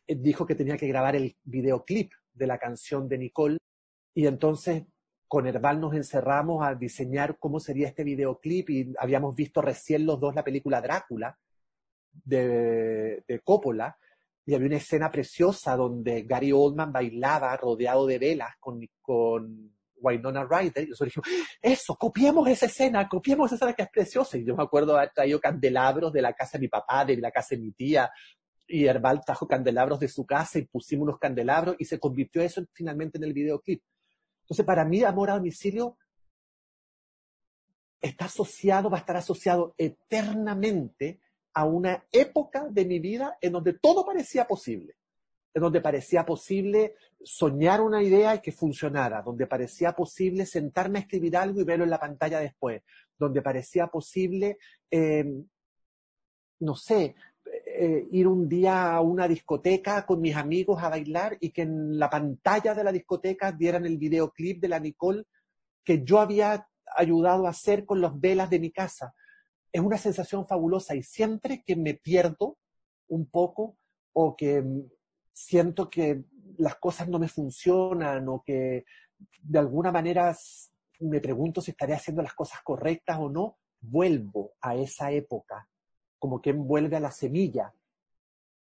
[0.07, 3.57] eh, dijo que tenía que grabar el videoclip de la canción de Nicole.
[4.13, 4.83] Y entonces
[5.27, 10.19] con Herbal nos encerramos a diseñar cómo sería este videoclip y habíamos visto recién los
[10.19, 11.37] dos la película Drácula
[12.23, 13.97] de, de Coppola
[14.45, 20.43] y había una escena preciosa donde Gary Oldman bailaba rodeado de velas con, con Winona
[20.43, 20.83] Ryder.
[20.83, 24.37] Y nosotros dijimos, eso, copiemos esa escena, copiemos esa escena que es preciosa.
[24.37, 27.31] Y yo me acuerdo haber traído candelabros de la casa de mi papá, de la
[27.31, 28.11] casa de mi tía,
[28.67, 32.63] y Herbal trajo candelabros de su casa y pusimos unos candelabros y se convirtió eso
[32.73, 33.83] finalmente en el videoclip.
[34.41, 35.97] Entonces, para mí, Amor a Domicilio
[38.01, 41.19] está asociado, va a estar asociado eternamente
[41.53, 44.95] a una época de mi vida en donde todo parecía posible,
[45.59, 51.37] donde parecía posible soñar una idea y que funcionara, donde parecía posible sentarme a escribir
[51.37, 52.83] algo y verlo en la pantalla después,
[53.17, 54.57] donde parecía posible,
[54.91, 55.47] em,
[56.59, 57.15] no sé,
[57.45, 61.97] eh, ir un día a una discoteca con mis amigos a bailar y que en
[61.97, 65.23] la pantalla de la discoteca dieran el videoclip de la Nicole
[65.83, 69.13] que yo había ayudado a hacer con las velas de mi casa.
[69.71, 72.57] Es una sensación fabulosa y siempre que me pierdo
[73.07, 73.77] un poco
[74.13, 74.63] o que
[75.35, 76.23] siento que
[76.57, 78.85] las cosas no me funcionan o que
[79.41, 80.35] de alguna manera
[81.01, 85.67] me pregunto si estaré haciendo las cosas correctas o no, vuelvo a esa época,
[86.17, 87.73] como que vuelve a la semilla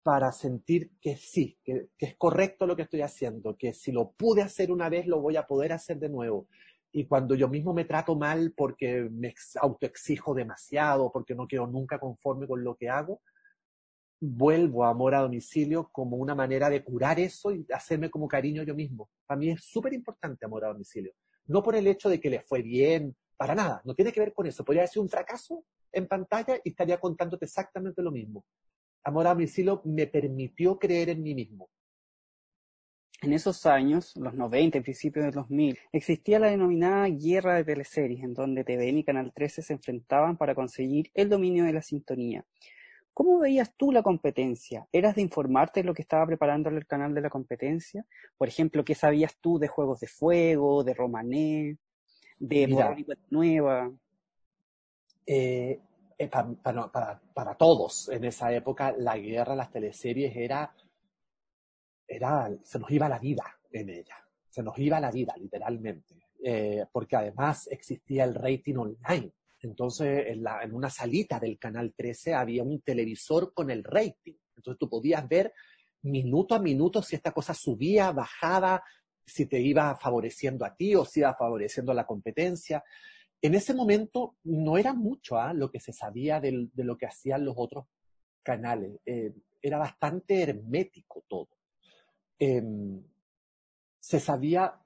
[0.02, 4.10] para sentir que sí, que, que, es correcto lo que estoy haciendo, que si lo
[4.10, 6.48] pude hacer una vez, lo voy a poder hacer de nuevo.
[6.90, 11.98] Y cuando yo mismo me trato mal porque me autoexijo demasiado, porque no quedo nunca
[12.00, 13.20] conforme con lo que hago,
[14.26, 18.62] vuelvo a amor a domicilio como una manera de curar eso y hacerme como cariño
[18.62, 19.10] yo mismo.
[19.26, 21.12] Para mí es súper importante amor a domicilio.
[21.46, 24.32] No por el hecho de que le fue bien, para nada, no tiene que ver
[24.32, 24.64] con eso.
[24.64, 28.44] Podría ser un fracaso en pantalla y estaría contándote exactamente lo mismo.
[29.04, 31.68] Amor a domicilio me permitió creer en mí mismo.
[33.20, 38.22] En esos años, los 90 y principios del 2000, existía la denominada guerra de teleseries,
[38.22, 42.44] en donde TVN y Canal 13 se enfrentaban para conseguir el dominio de la sintonía.
[43.14, 44.88] ¿Cómo veías tú la competencia?
[44.90, 48.05] ¿Eras de informarte de lo que estaba preparando el canal de la competencia?
[48.37, 51.79] Por ejemplo, ¿qué sabías tú de Juegos de Fuego, de Romané,
[52.40, 52.96] de Mira,
[53.31, 53.92] Nueva?
[55.24, 55.81] Eh,
[56.18, 60.74] eh, para, para, para, todos en esa época, la guerra, las teleseries era,
[62.09, 64.16] era, se nos iba la vida en ella,
[64.48, 69.33] se nos iba la vida, literalmente, eh, porque además existía el rating online
[69.64, 74.35] entonces, en, una salita del canal 13 había un televisor con el rating.
[74.57, 75.53] Entonces, tú podías ver
[76.03, 78.83] minuto a minuto si esta cosa subía, bajaba,
[79.27, 82.85] si te iba favoreciendo a ti o si iba favoreciendo a la competencia.
[83.40, 85.55] En ese momento no era mucho ¿ah?
[85.55, 87.87] lo que se sabía de, lo que hacían los otros
[88.42, 89.00] canales.
[89.07, 91.48] Eh, era bastante hermético todo.
[92.38, 92.62] Eh,
[93.98, 94.84] se sabía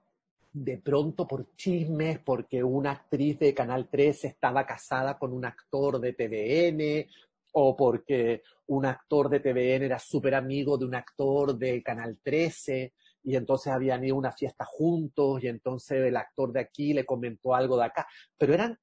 [0.53, 6.01] de pronto por chismes, porque una actriz de Canal 13 estaba casada con un actor
[6.01, 7.11] de TVN,
[7.53, 12.93] o porque un actor de TVN era súper amigo de un actor de Canal 13,
[13.25, 17.05] y entonces habían ido a una fiesta juntos, y entonces el actor de aquí le
[17.05, 18.07] comentó algo de acá,
[18.37, 18.79] pero eran,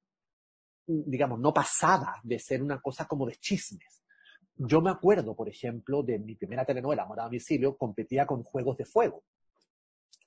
[0.86, 4.02] digamos, no pasaba de ser una cosa como de chismes.
[4.58, 8.78] Yo me acuerdo, por ejemplo, de mi primera telenovela, Amor a Domicilio, competía con Juegos
[8.78, 9.22] de Fuego.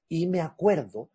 [0.08, 1.10] Y me acuerdo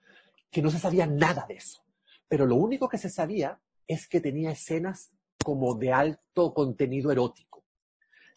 [0.55, 1.85] que no se sabía nada de eso.
[2.29, 5.13] Pero lo único que se sabía es que tenía escenas
[5.45, 7.65] como de alto contenido erótico.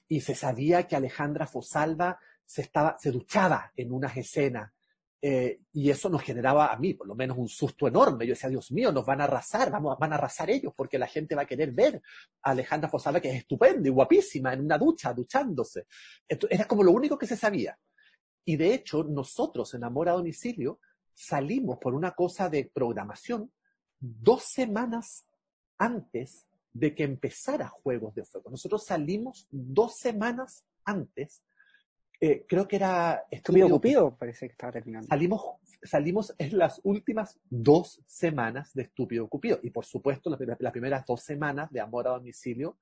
[0.08, 4.71] Y se sabía que Alejandra Fosalva se, estaba, se duchaba en unas escenas.
[5.21, 8.25] Eh, y eso nos generaba a mí, por lo menos, un susto enorme.
[8.25, 11.08] Yo decía, Dios mío, nos van a arrasar, vamos, van a arrasar ellos, porque la
[11.08, 12.01] gente va a querer ver
[12.41, 15.86] a Alejandra Fosalva, que es estupenda y guapísima, en una ducha, duchándose.
[16.27, 17.77] era como lo único que se sabía.
[18.43, 20.80] Y de hecho, nosotros en Amor a Domicilio
[21.17, 23.51] salimos por una cosa de programación
[23.99, 25.25] dos semanas
[25.80, 28.51] antes de que empezara Juegos de Fuego.
[28.51, 31.41] Nosotros salimos dos semanas antes,
[32.21, 33.25] eh, creo que era...
[33.32, 35.08] Estúpido Cupido, parece que estaba terminando.
[35.08, 35.41] Salimos,
[35.82, 39.60] salimos en las últimas dos semanas de Estúpido Cupido.
[39.63, 42.77] Y por supuesto, las, las primeras dos semanas de Amor a Domicilio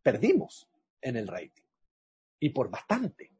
[0.00, 0.68] perdimos
[1.00, 1.64] en el rating.
[2.38, 3.32] Y por bastante.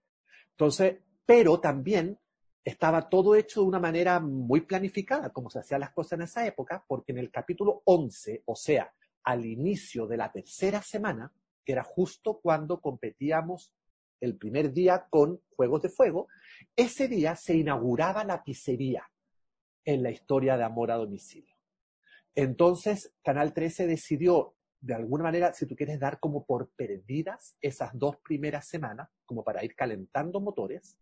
[0.51, 2.18] Entonces, pero también
[2.64, 6.46] estaba todo hecho de una manera muy planificada, como se hacían las cosas en esa
[6.46, 8.92] época, porque en el capítulo 11, o sea,
[9.24, 11.31] al inicio de la tercera semana,
[11.64, 13.72] que era justo cuando competíamos
[14.20, 16.29] el primer día con Juegos de Fuego,
[16.74, 19.11] ese día se inauguraba la pizzería
[19.85, 21.55] en la historia de Amor a Domicilio.
[22.35, 27.90] Entonces, Canal 13 decidió, de alguna manera, si tú quieres dar como por perdidas esas
[27.94, 30.98] dos primeras semanas, como para ir calentando motores,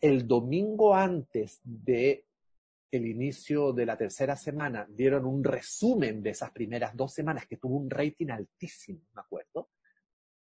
[0.00, 2.24] el domingo antes de
[2.90, 7.56] el inicio de la tercera semana dieron un resumen de esas primeras dos semanas que
[7.56, 9.68] tuvo un rating altísimo, me acuerdo.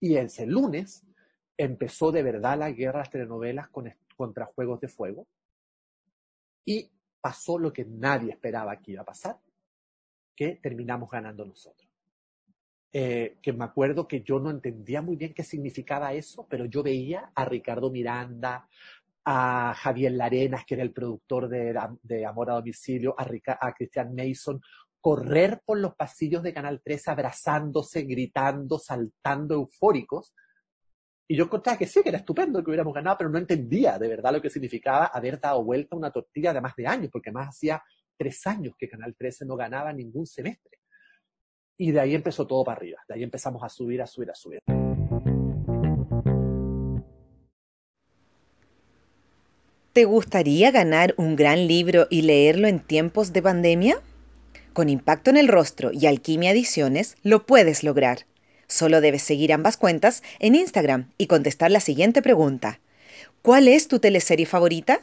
[0.00, 1.06] Y ese lunes
[1.56, 3.68] empezó de verdad la guerra de las telenovelas
[4.16, 5.26] contra Juegos de Fuego.
[6.66, 6.90] Y
[7.20, 9.38] pasó lo que nadie esperaba que iba a pasar,
[10.36, 11.88] que terminamos ganando nosotros.
[12.96, 16.80] eh, que me acuerdo que yo no entendía muy bien qué significaba eso, pero yo
[16.82, 18.68] veía a Ricardo Miranda,
[19.24, 23.26] a Javier Larenas, que era el productor de, Amor a Domicilio, a,
[23.60, 24.60] a Christian Mason,
[25.00, 30.34] correr por los pasillos de Canal 13 abrazándose, gritando, saltando, eufóricos.
[31.28, 34.08] Y yo encontraba que sí, que era estupendo que hubiéramos ganado, pero no entendía de
[34.08, 37.32] verdad lo que significaba haber dado vuelta a una tortilla de más de años, porque
[37.32, 37.82] más hacía
[38.16, 40.78] tres años que Canal 13 no ganaba ningún semestre.
[41.78, 44.34] Y de ahí empezó todo para arriba, de ahí empezamos a subir, a subir, a
[44.34, 44.83] subir.
[49.94, 54.02] ¿Te gustaría ganar un gran libro y leerlo en tiempos de pandemia?
[54.72, 58.26] Con Impacto en el Rostro y Alquimia Ediciones lo puedes lograr.
[58.66, 62.80] Solo debes seguir ambas cuentas en Instagram y contestar la siguiente pregunta.
[63.40, 65.00] ¿Cuál es tu teleserie favorita?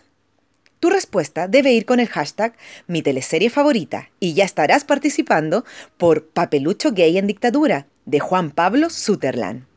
[0.81, 2.53] Tu respuesta debe ir con el hashtag
[2.87, 5.63] mi teleserie favorita y ya estarás participando
[5.95, 9.70] por Papelucho Gay en Dictadura de Juan Pablo Sutherland.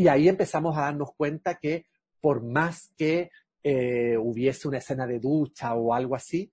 [0.00, 1.84] Y ahí empezamos a darnos cuenta que
[2.22, 3.30] por más que
[3.62, 6.50] eh, hubiese una escena de ducha o algo así,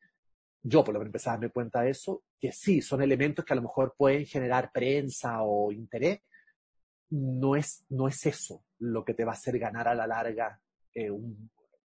[0.62, 3.54] yo por lo menos empecé a darme cuenta de eso, que sí, son elementos que
[3.54, 6.20] a lo mejor pueden generar prensa o interés,
[7.10, 10.60] no es, no es eso lo que te va a hacer ganar a la larga
[10.94, 11.10] eh,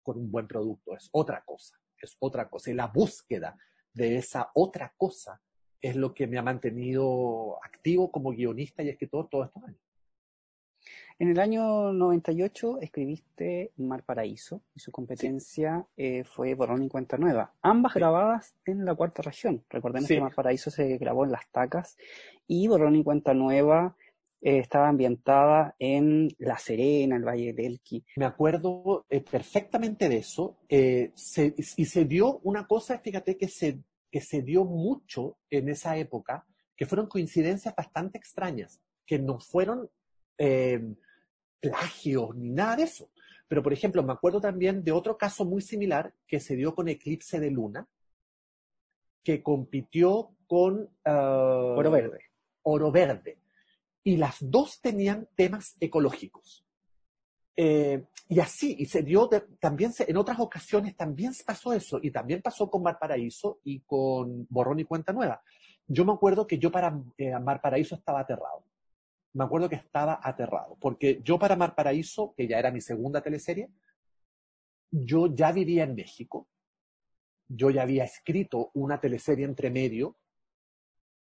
[0.03, 2.73] con un buen producto, es otra cosa, es otra cosa.
[2.73, 3.57] Y la búsqueda
[3.93, 5.41] de esa otra cosa
[5.81, 9.84] es lo que me ha mantenido activo como guionista y escritor todos estos años.
[11.17, 17.17] En el año 98 escribiste Mar Paraíso y su competencia eh, fue Borrón y Cuenta
[17.17, 19.63] Nueva, ambas grabadas en la cuarta región.
[19.71, 21.97] Recordemos que Mar Paraíso se grabó en Las Tacas
[22.49, 23.97] y Borrón y Cuenta Nueva
[24.43, 28.05] eh, estaba ambientada en La Serena, el Valle del Elqui.
[28.17, 33.79] Me acuerdo eh, perfectamente de eso y se dio una cosa, fíjate, que se,
[34.11, 36.45] que se dio mucho en esa época,
[36.77, 39.89] que fueron coincidencias bastante extrañas, que no fueron
[41.61, 43.11] plagios ni nada de eso.
[43.49, 46.89] Pero, por ejemplo, me acuerdo también de otro caso muy similar que se dio con
[46.89, 47.87] Eclipse de Luna,
[49.23, 52.21] que compitió con ah, Oro Verde.
[52.63, 53.39] Oro Verde.
[54.03, 56.67] Y las dos tenían temas ecológicos.
[57.57, 59.29] Eh, y así, y se dio
[59.61, 64.47] también, en otras ocasiones también pasó eso, y también pasó con Mar Paraíso y con
[64.51, 65.43] Borrón y Cuenta Nueva.
[65.87, 68.65] Yo me acuerdo que yo para eh, Mar Paraíso estaba aterrado
[69.35, 73.21] me acuerdo que estaba aterrado, porque yo para Mar Paraíso, que ya era mi segunda
[73.21, 73.69] teleserie,
[74.91, 76.49] yo ya vivía en México,
[77.49, 80.17] yo ya había escrito una teleserie entre medio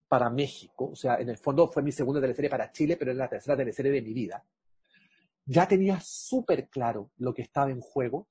[0.08, 3.20] para México, o sea, en el fondo fue mi segunda teleserie para Chile, pero era
[3.20, 4.44] la tercera teleserie de mi vida.
[5.46, 8.30] Ya tenía súper claro lo que estaba en juego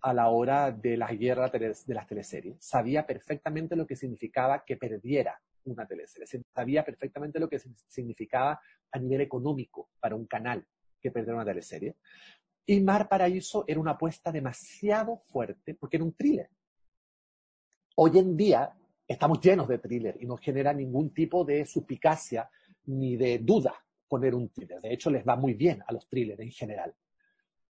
[0.00, 2.56] a la hora de la guerra de las teleseries.
[2.58, 6.26] Sabía perfectamente lo que significaba que perdiera una teleserie.
[6.54, 10.66] Sabía perfectamente lo que significaba a nivel económico para un canal
[11.00, 11.96] que perder una teleserie.
[12.66, 16.50] Y Mar Paraíso era una apuesta demasiado fuerte porque era un thriller.
[17.96, 18.72] Hoy en día
[19.06, 22.50] estamos llenos de thriller y no genera ningún tipo de suspicacia
[22.86, 23.74] ni de duda
[24.08, 24.80] poner un thriller.
[24.80, 26.94] De hecho, les va muy bien a los thrillers en general.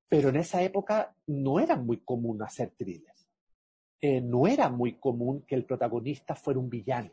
[0.08, 3.30] Pero en esa época no era muy común hacer thrillers.
[4.02, 7.12] Eh, no era muy común que el protagonista fuera un villano.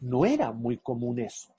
[0.00, 1.54] No era muy común eso.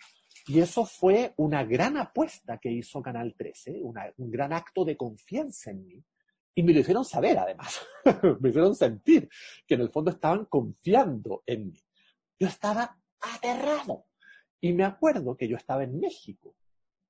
[0.47, 5.71] Y eso fue una gran apuesta que hizo Canal 13, un gran acto de confianza
[5.71, 6.04] en mí.
[6.56, 7.80] Y me lo hicieron saber, además.
[8.41, 9.30] me hicieron sentir
[9.67, 11.80] que en el fondo estaban confiando en mí.
[12.39, 14.08] Yo estaba aterrado.
[14.60, 16.56] Y me acuerdo que yo estaba en México.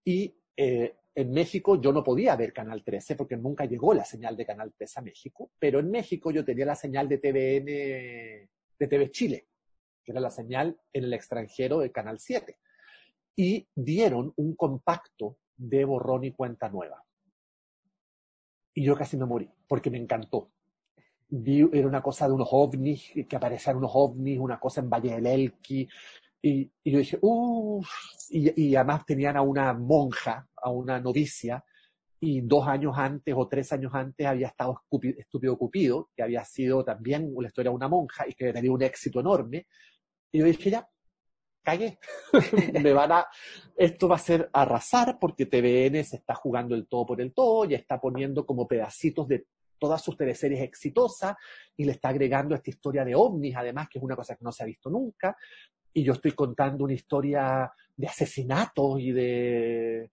[0.04, 4.38] Y eh, en México yo no podía ver Canal 13 porque nunca llegó la señal
[4.38, 5.52] de Canal 13 a México.
[5.58, 9.48] Pero en México yo tenía la señal de TVN, de TV Chile,
[10.10, 12.58] que era la señal en el extranjero de Canal 7
[13.36, 17.06] y dieron un compacto de borrón y cuenta nueva.
[18.74, 20.52] Y yo casi me morí, porque me encantó.
[21.30, 25.28] era una cosa de unos ovnis, que aparecían unos ovnis, una cosa en Valle del
[25.28, 25.88] Elqui,
[26.42, 27.88] y, y yo dije, uff,
[28.32, 31.64] y, y, además tenían a una monja, a una novicia,
[32.20, 34.82] y dos años antes o tres años antes había estado
[35.18, 38.82] Estúpido Cupido, que había sido también la historia de una monja y que tenía un
[38.82, 39.68] éxito enorme.
[40.32, 40.90] Y yo dije, ya,
[41.64, 42.00] cagué.
[42.82, 43.28] me van a,
[43.76, 47.66] esto va a ser arrasar porque TVN se está jugando el todo por el todo,
[47.66, 49.46] y está poniendo como pedacitos de
[49.80, 51.36] todas sus teleseries exitosas
[51.78, 54.52] y le está agregando esta historia de ovnis, además, que es una cosa que no
[54.52, 55.36] se ha visto nunca.
[55.94, 60.12] Y yo estoy contando una historia de asesinatos y de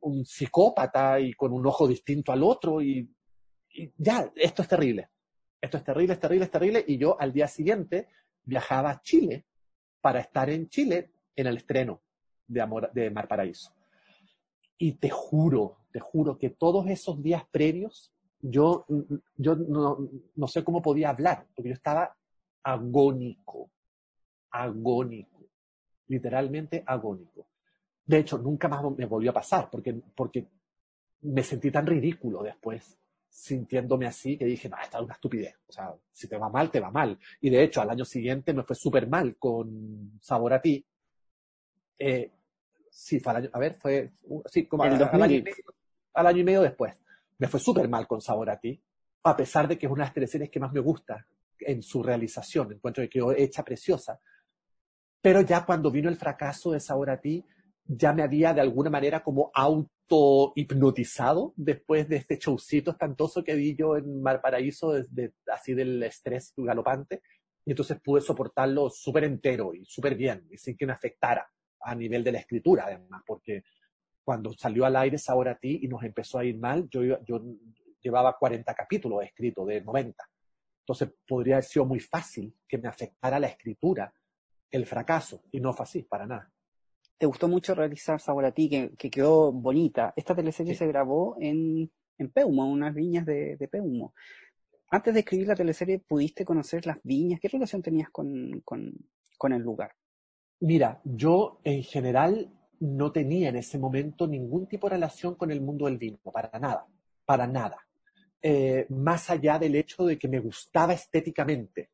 [0.00, 3.08] un psicópata y con un ojo distinto al otro y,
[3.74, 5.08] y ya, esto es terrible.
[5.60, 6.84] Esto es terrible, es terrible, es terrible.
[6.86, 8.08] Y yo al día siguiente
[8.44, 9.44] viajaba a Chile
[10.00, 12.00] para estar en Chile en el estreno
[12.46, 13.72] de, Amor, de Mar Paraíso.
[14.78, 18.12] Y te juro, te juro que todos esos días previos
[18.42, 18.86] yo,
[19.36, 19.98] yo no,
[20.34, 22.16] no sé cómo podía hablar, porque yo estaba
[22.62, 23.70] agónico,
[24.50, 25.46] agónico,
[26.08, 27.48] literalmente agónico.
[28.04, 30.48] De hecho, nunca más me volvió a pasar, porque, porque
[31.22, 32.98] me sentí tan ridículo después,
[33.30, 35.54] sintiéndome así, que dije, no, esta es una estupidez.
[35.68, 37.18] O sea, si te va mal, te va mal.
[37.40, 40.84] Y de hecho, al año siguiente me fue súper mal con Sabor a ti.
[41.98, 42.30] Eh,
[42.90, 44.12] sí, fue al año, a ver, fue,
[44.46, 45.64] sí, como al, al, año medio,
[46.12, 46.94] al, año y medio, después.
[47.38, 48.78] Me fue súper mal con Sabor a ti,
[49.22, 51.26] a pesar de que es una de las teleseries que más me gusta
[51.60, 52.72] en su realización.
[52.72, 54.20] Encuentro que quedó hecha preciosa.
[55.22, 57.44] Pero ya cuando vino el fracaso de Sabor a ti,
[57.92, 63.56] ya me había de alguna manera como auto hipnotizado después de este showcito espantoso que
[63.56, 67.20] vi yo en Valparaíso, desde, así del estrés galopante.
[67.64, 71.94] Y entonces pude soportarlo súper entero y súper bien, y sin que me afectara a
[71.96, 73.64] nivel de la escritura, además, porque
[74.22, 77.42] cuando salió al aire Sabor a ti y nos empezó a ir mal, yo, yo
[78.00, 80.24] llevaba 40 capítulos escritos de 90.
[80.82, 84.12] Entonces podría haber sido muy fácil que me afectara la escritura
[84.70, 86.52] el fracaso, y no fue así, para nada
[87.20, 90.14] te gustó mucho realizar Sabor a ti, que, que quedó bonita.
[90.16, 94.14] Esta teleserie se grabó en, en Peumo, en unas viñas de, de, Peumo.
[94.88, 97.38] Antes de escribir la teleserie, ¿pudiste conocer las viñas?
[97.38, 98.94] ¿Qué relación tenías con, con,
[99.36, 99.92] con el lugar?
[100.60, 105.60] Mira, yo en general no tenía en ese momento ningún tipo de relación con el
[105.60, 106.86] mundo del vino, para nada,
[107.26, 107.86] para nada.
[108.40, 111.90] Eh, más allá del hecho de que me gustaba estéticamente,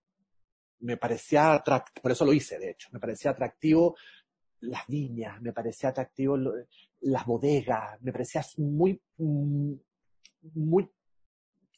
[0.79, 3.97] me parecía atractivo, por eso lo hice, de hecho, me parecía atractivo
[4.61, 6.39] las viñas, me parecía atractivo
[7.01, 9.73] las bodegas, me parecía muy, mm,
[10.55, 10.91] muy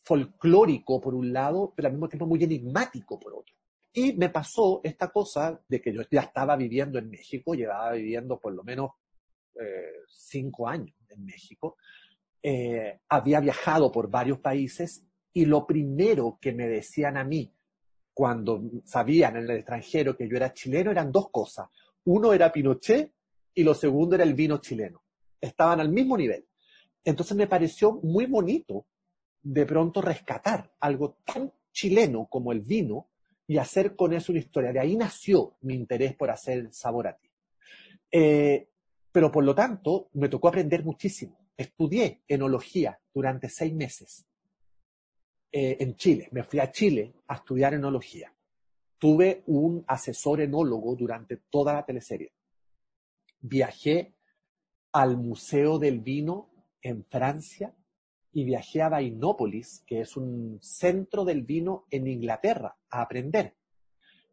[0.04, 3.54] folclórico por un lado, pero al mismo tiempo muy enigmático por otro.
[3.92, 8.38] Y me pasó esta cosa de que yo ya estaba viviendo en México, llevaba viviendo
[8.38, 8.92] por lo menos
[9.54, 11.76] eh, cinco años en México,
[12.42, 17.52] eh, había viajado por varios países y lo primero que me decían a mí
[18.14, 21.68] cuando sabían en el extranjero que yo era chileno eran dos cosas.
[22.10, 23.12] Uno era Pinochet
[23.52, 25.02] y lo segundo era el vino chileno.
[25.38, 26.46] Estaban al mismo nivel.
[27.04, 28.86] Entonces me pareció muy bonito
[29.42, 33.10] de pronto rescatar algo tan chileno como el vino
[33.46, 34.72] y hacer con eso una historia.
[34.72, 37.28] De ahí nació mi interés por hacer sabor a ti.
[38.10, 38.70] Eh,
[39.12, 41.38] pero por lo tanto, me tocó aprender muchísimo.
[41.58, 44.24] Estudié enología durante seis meses
[45.52, 46.28] eh, en Chile.
[46.30, 48.32] Me fui a Chile a estudiar enología
[48.98, 52.32] tuve un asesor enólogo durante toda la teleserie.
[53.40, 54.16] Viajé
[54.92, 56.50] al Museo del Vino
[56.82, 57.74] en Francia
[58.32, 63.56] y viajé a Vainópolis, que es un centro del vino en Inglaterra, a aprender.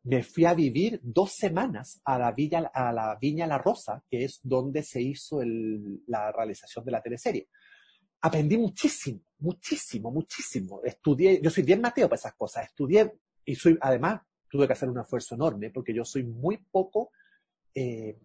[0.04, 5.02] Me fui a vivir dos semanas a la, Viña La Rosa, que es donde se
[5.02, 5.42] hizo
[6.08, 7.48] la realización de la teleserie.
[8.22, 10.82] Aprendí muchísimo, muchísimo, muchísimo.
[10.84, 13.12] Estudié, yo soy bien mateo para esas cosas, estudié
[13.44, 14.22] y soy, además,
[14.56, 17.12] tuve que hacer un esfuerzo enorme porque yo soy muy poco,
[17.74, 18.18] eh,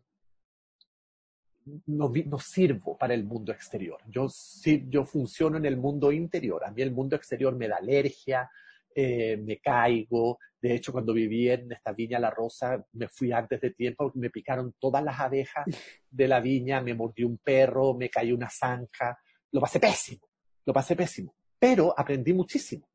[1.87, 3.99] no, no, sirvo para el mundo exterior.
[4.07, 6.65] Yo, sí, yo funciono en el mundo interior.
[6.65, 8.49] A mí el mundo exterior me da alergia,
[8.95, 10.39] eh, me caigo.
[10.61, 14.19] De hecho, cuando viví en esta viña La Rosa, me fui antes de tiempo porque
[14.19, 15.65] me picaron todas las abejas
[16.11, 19.19] de la viña, me mordió un perro, me cayó una zanja.
[19.53, 20.29] Lo pasé pésimo,
[20.65, 21.35] lo pasé pésimo.
[21.59, 22.90] Pero aprendí muchísimo.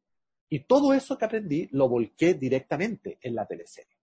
[0.49, 3.97] Y todo eso que aprendí lo volqué directamente en la teleserie.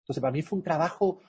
[0.00, 1.20] Entonces, para mí fue un trabajo,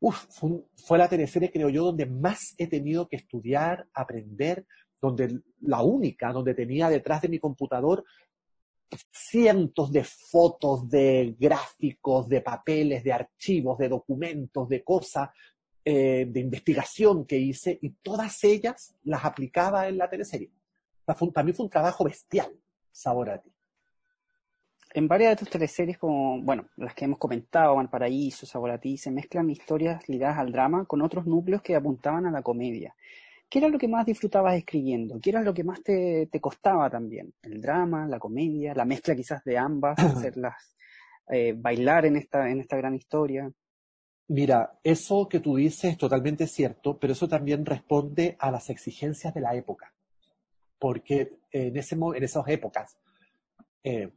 [0.00, 4.66] uf, fue, fue, la teleserie, creo yo, donde más he tenido que estudiar, aprender,
[5.00, 8.04] donde la única, donde tenía detrás de mi computador
[9.10, 15.30] cientos de fotos, de gráficos, de papeles, de archivos, de documentos, de cosas,
[15.84, 20.50] eh, de investigación que hice, y todas ellas las aplicaba en la teleserie.
[21.04, 22.52] Para mí fue un trabajo bestial,
[22.92, 23.50] sabor a ti
[24.94, 28.98] en varias de tus teleseries, como, bueno, las que hemos comentado, Paraíso, Sabor a ti,
[28.98, 32.94] se mezclan historias ligadas al drama con otros núcleos que apuntaban a la comedia.
[33.48, 35.18] ¿Qué era lo que más disfrutabas escribiendo?
[35.20, 37.32] ¿Qué era lo que más te, te costaba también?
[37.42, 40.74] ¿El drama, la comedia, la mezcla quizás de ambas, hacerlas
[41.28, 43.50] eh, bailar en esta, en esta gran historia?
[44.28, 49.34] Mira, eso que tú dices es totalmente cierto, pero eso también responde a las exigencias
[49.34, 49.92] de la época.
[50.78, 52.96] Porque en, ese, en esas épocas,
[53.84, 54.10] eh,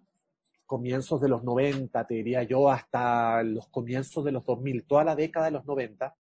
[0.65, 5.15] comienzos de los 90, te diría yo, hasta los comienzos de los 2000, toda la
[5.15, 6.15] década de los 90,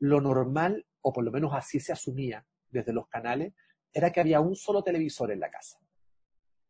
[0.00, 3.54] lo normal, o por lo menos así se asumía desde los canales,
[3.92, 5.78] era que había un solo televisor en la casa.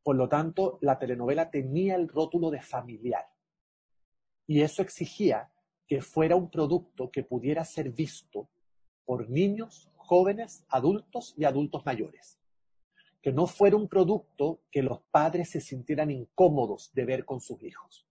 [0.03, 3.27] Por lo tanto, la telenovela tenía el rótulo de familiar.
[4.47, 5.53] Y eso exigía
[5.87, 8.49] que fuera un producto que pudiera ser visto
[9.05, 12.40] por niños, jóvenes, adultos y adultos mayores.
[13.23, 17.63] Que no fuera un producto que los padres se sintieran incómodos de ver con sus
[17.63, 18.07] hijos.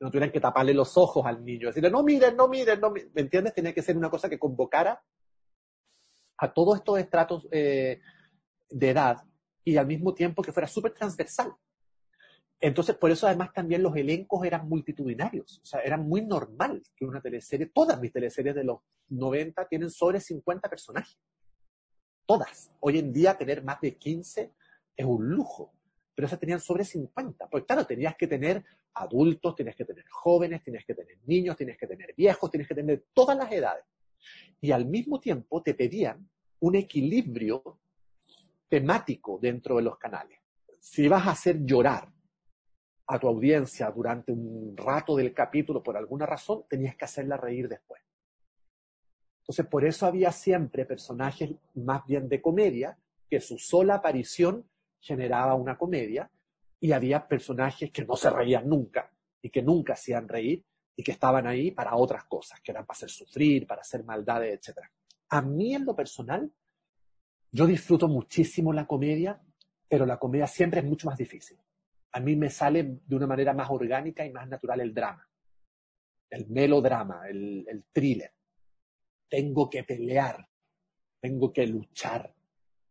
[0.00, 3.10] No tuvieran que taparle los ojos al niño, decirle, no miren, no miren, no miren.
[3.14, 3.54] ¿Me entiendes?
[3.54, 5.00] Tenía que ser una cosa que convocara
[6.38, 8.00] a todos estos estratos eh,
[8.68, 9.18] de edad
[9.64, 11.54] y al mismo tiempo que fuera súper transversal.
[12.60, 15.60] Entonces, por eso además también los elencos eran multitudinarios.
[15.62, 19.90] O sea, era muy normal que una teleserie, todas mis teleseries de los 90 tienen
[19.90, 21.18] sobre 50 personajes.
[22.26, 22.72] Todas.
[22.80, 24.52] Hoy en día tener más de 15
[24.96, 25.72] es un lujo.
[26.14, 27.48] Pero esas tenían sobre 50.
[27.48, 28.64] Pues claro, tenías que tener
[28.94, 32.74] adultos, tenías que tener jóvenes, tenías que tener niños, tenías que tener viejos, tenías que
[32.74, 33.84] tener todas las edades.
[34.60, 36.28] Y al mismo tiempo te pedían
[36.60, 37.80] un equilibrio
[38.68, 40.38] temático dentro de los canales.
[40.78, 42.08] Si vas a hacer llorar
[43.06, 47.68] a tu audiencia durante un rato del capítulo por alguna razón, tenías que hacerla reír
[47.68, 48.01] después.
[49.42, 52.96] Entonces, por eso había siempre personajes más bien de comedia,
[53.28, 54.64] que su sola aparición
[55.00, 56.30] generaba una comedia,
[56.82, 59.08] y había personajes que no se reían nunca
[59.40, 60.64] y que nunca hacían reír
[60.96, 64.68] y que estaban ahí para otras cosas, que eran para hacer sufrir, para hacer maldades,
[64.68, 64.78] etc.
[65.28, 66.52] A mí en lo personal
[67.52, 69.40] yo disfruto muchísimo la comedia,
[69.88, 71.56] pero la comedia siempre es mucho más difícil.
[72.10, 75.28] A mí me sale de una manera más orgánica y más natural el drama,
[76.30, 78.32] el melodrama, el, el thriller.
[79.32, 80.46] Tengo que pelear,
[81.18, 82.34] tengo que luchar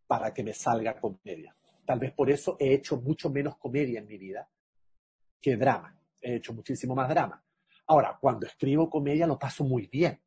[0.08, 1.56] para que me salga comedia.
[1.86, 4.50] Tal vez por eso he hecho mucho menos comedia en mi vida
[5.40, 5.96] que drama.
[6.20, 7.46] He hecho muchísimo más drama.
[7.86, 10.20] Ahora, cuando escribo comedia lo paso muy bien,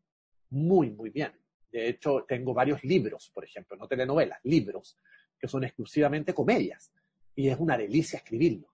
[0.51, 1.33] muy, muy bien.
[1.73, 4.97] De hecho, tengo varios libros, por ejemplo, no telenovelas, libros,
[5.37, 6.93] que son exclusivamente comedias.
[7.35, 8.73] Y es una delicia escribirlo.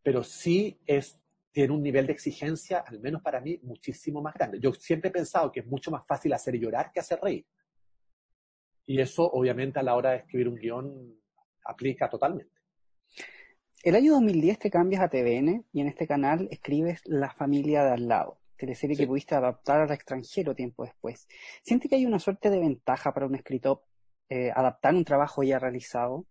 [0.00, 1.18] Pero sí es,
[1.50, 4.58] tiene un nivel de exigencia, al menos para mí, muchísimo más grande.
[4.60, 7.46] Yo siempre he pensado que es mucho más fácil hacer llorar que hacer reír.
[8.86, 11.20] Y eso, obviamente, a la hora de escribir un guion,
[11.64, 12.54] aplica totalmente.
[13.82, 17.92] El año 2010 te cambias a TVN y en este canal escribes La familia de
[17.92, 21.26] al lado teleserie que pudiste adaptar al extranjero tiempo después.
[21.62, 23.82] ¿Siente que hay una suerte de ventaja para un escritor
[24.28, 26.26] eh, adaptar un trabajo ya realizado?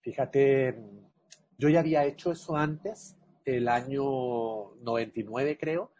[0.00, 0.80] Fíjate,
[1.58, 5.92] yo ya había hecho eso antes, el año 99 creo,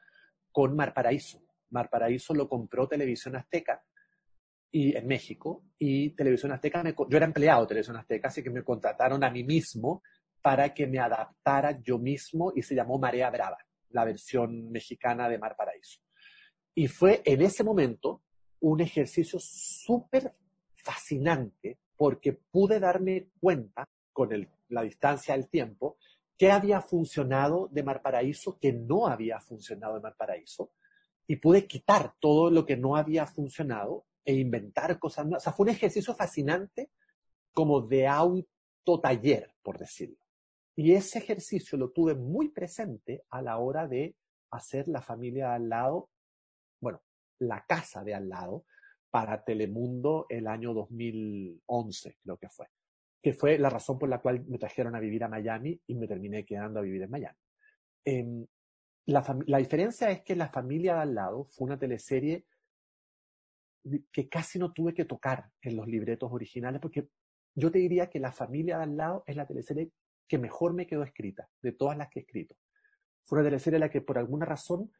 [0.51, 1.43] con Mar Paraíso.
[1.71, 3.83] Mar Paraíso lo compró Televisión Azteca
[4.71, 8.51] y en México y Televisión Azteca, me, yo era empleado de Televisión Azteca, así que
[8.51, 10.03] me contrataron a mí mismo
[10.41, 13.59] para que me adaptara yo mismo y se llamó Marea Brava
[13.93, 16.01] la versión mexicana de Mar Paraíso.
[16.75, 18.23] Y fue en ese momento
[18.61, 20.35] un ejercicio súper
[20.77, 24.31] fascinante porque pude darme cuenta con
[24.69, 25.99] la distancia del tiempo
[26.43, 30.73] qué había funcionado de Mar Paraíso, que no había funcionado de Mar Paraíso,
[31.29, 35.41] y pude quitar todo lo que no había funcionado e inventar cosas nuevas.
[35.41, 36.91] O sea, fue un ejercicio fascinante
[37.53, 40.19] como de autotaller, por decirlo.
[40.75, 44.17] Y ese ejercicio lo tuve muy presente a la hora de
[44.51, 46.11] hacer la familia de al lado,
[46.81, 47.05] bueno,
[47.39, 48.65] la casa de al lado
[49.13, 52.67] para Telemundo el año 2011, creo que fue,
[53.23, 56.09] que fue la razón por la cual me trajeron a vivir a Miami y me
[56.09, 57.39] terminé quedando a vivir en Miami.
[58.05, 58.47] Em,
[59.07, 62.47] la, la diferencia es que La familia de al lado fue una teleserie
[64.13, 67.09] que casi no tuve que tocar en los libretos originales porque
[67.55, 69.93] yo te diría que La familia de al lado es la teleserie
[70.27, 72.57] que mejor me quedó escrita de todas las que he escrito.
[73.25, 74.91] Fue una teleserie en la que por alguna razón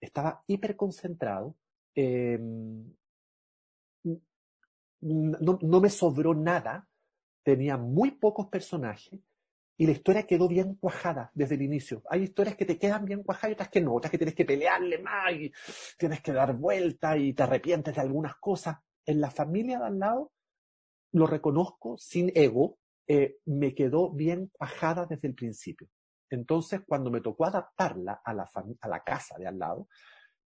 [0.00, 1.56] estaba hiper concentrado.
[1.94, 2.94] Em,
[5.00, 6.88] no, no me sobró nada,
[7.42, 9.20] tenía muy pocos personajes
[9.76, 12.02] y la historia quedó bien cuajada desde el inicio.
[12.08, 14.44] Hay historias que te quedan bien cuajadas y otras que no, otras que tienes que
[14.44, 15.52] pelearle más y
[15.98, 18.76] tienes que dar vuelta y te arrepientes de algunas cosas.
[19.04, 20.32] En la familia de al lado
[21.12, 25.88] lo reconozco sin ego, eh, me quedó bien cuajada desde el principio.
[26.30, 28.48] Entonces, cuando me tocó adaptarla a la,
[28.80, 29.88] a la casa de al lado,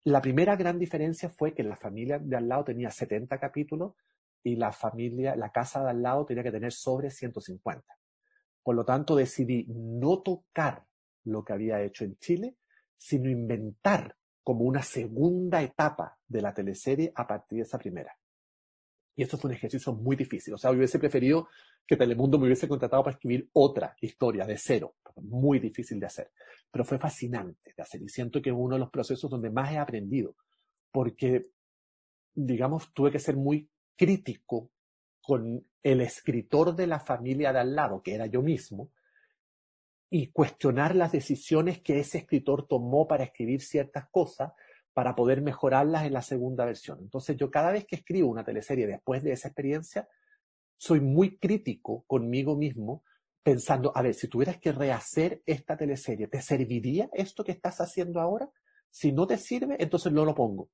[0.04, 3.94] la primera gran diferencia fue que la familia de al lado tenía 70 capítulos
[4.44, 7.84] y la familia, la casa de al lado tenía que tener sobre 150.
[8.64, 10.86] Por lo tanto, decidí no tocar
[11.26, 12.58] lo que había hecho en Chile,
[12.98, 18.16] sino inventar como una segunda etapa de la teleserie a partir de esa primera.
[19.16, 20.54] Y esto fue un ejercicio muy difícil.
[20.54, 21.48] O sea, hubiese preferido
[21.86, 24.96] que Telemundo me hubiese contratado para escribir otra historia de cero.
[25.18, 26.32] Muy difícil de hacer.
[26.72, 28.02] Pero fue fascinante de hacer.
[28.02, 30.36] Y siento que es uno de los procesos donde más he aprendido.
[30.92, 31.50] Porque,
[32.34, 34.72] digamos, tuve que ser muy crítico
[35.22, 38.92] con el escritor de la familia de al lado, que era yo mismo,
[40.10, 44.52] y cuestionar las decisiones que ese escritor tomó para escribir ciertas cosas
[44.94, 47.00] para poder mejorarlas en la segunda versión.
[47.00, 50.10] Entonces yo cada vez que escribo una teleserie después de esa experiencia,
[50.78, 53.04] soy muy crítico conmigo mismo
[53.42, 58.20] pensando, a ver, si tuvieras que rehacer esta teleserie, ¿te serviría esto que estás haciendo
[58.20, 58.50] ahora?
[58.90, 60.70] Si no te sirve, entonces no lo pongo.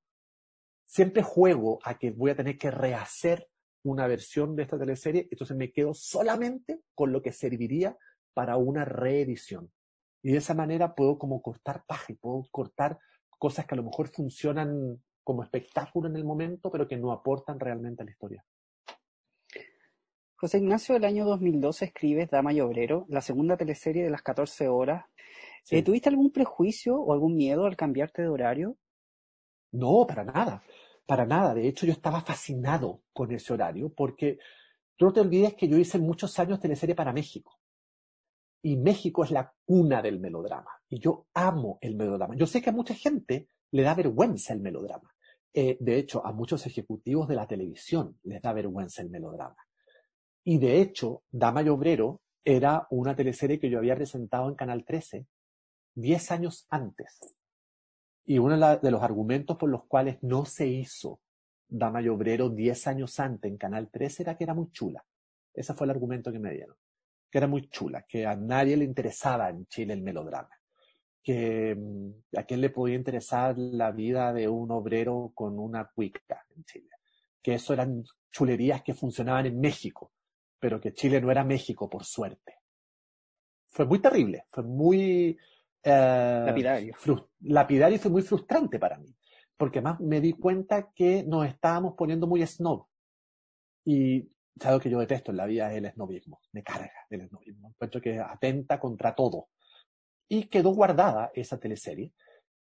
[0.88, 3.50] Siempre juego a que voy a tener que rehacer
[3.84, 7.98] una versión de esta teleserie, entonces me quedo solamente con lo que serviría
[8.34, 9.72] para una reedición.
[10.24, 12.98] Y de esa manera puedo como cortar paja, puedo cortar
[13.38, 17.60] cosas que a lo mejor funcionan como espectáculo en el momento, pero que no aportan
[17.60, 18.46] realmente a la historia.
[20.36, 24.68] José Ignacio, el año 2012 escribes Dama y Obrero, la segunda teleserie de las 14
[24.70, 25.06] horas.
[25.70, 28.78] Eh, ¿Tuviste algún prejuicio o algún miedo al cambiarte de horario?
[29.78, 30.64] No, para nada,
[31.06, 31.54] para nada.
[31.54, 34.40] De hecho, yo estaba fascinado con ese horario porque
[35.00, 37.60] no te olvides que yo hice muchos años teleserie para México.
[38.64, 40.72] Y México es la cuna del melodrama.
[40.90, 42.36] Y yo amo el melodrama.
[42.36, 45.14] Yo sé que a mucha gente le da vergüenza el melodrama.
[45.54, 49.58] Eh, de hecho, a muchos ejecutivos de la televisión les da vergüenza el melodrama.
[50.44, 54.86] Y de hecho, Dama y Obrero era una teleserie que yo había presentado en Canal
[54.86, 55.28] 13
[55.94, 57.37] diez años antes.
[58.28, 61.20] Y uno de los argumentos por los cuales no se hizo
[61.68, 65.04] Dama y Obrero diez años antes en Canal 13 era que era muy chula.
[65.54, 66.76] Ese fue el argumento que me dieron.
[67.32, 70.58] Que era muy chula, que a nadie le interesaba en Chile el melodrama
[71.28, 76.46] que mm, a quién le podía interesar la vida de un obrero con una cuica
[76.56, 76.92] en Chile.
[77.42, 80.14] Que eso eran chulerías que funcionaban en México,
[80.58, 82.60] pero que Chile no era México, por suerte.
[83.66, 85.38] Fue muy terrible, fue muy...
[85.90, 86.96] Eh, lapidario.
[87.40, 89.16] Lapidario y fue muy frustrante para mí,
[89.56, 92.88] porque además me di cuenta que nos estábamos poniendo muy snob.
[93.86, 94.30] Y
[94.60, 97.70] sabes que yo detesto en la vida es el snobismo, me carga el snobismo.
[97.70, 99.48] Encuentro que atenta contra todo
[100.28, 102.12] y quedó guardada esa teleserie.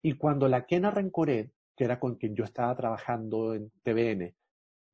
[0.03, 4.37] Y cuando la Kena Rencoré, que era con quien yo estaba trabajando en TVN,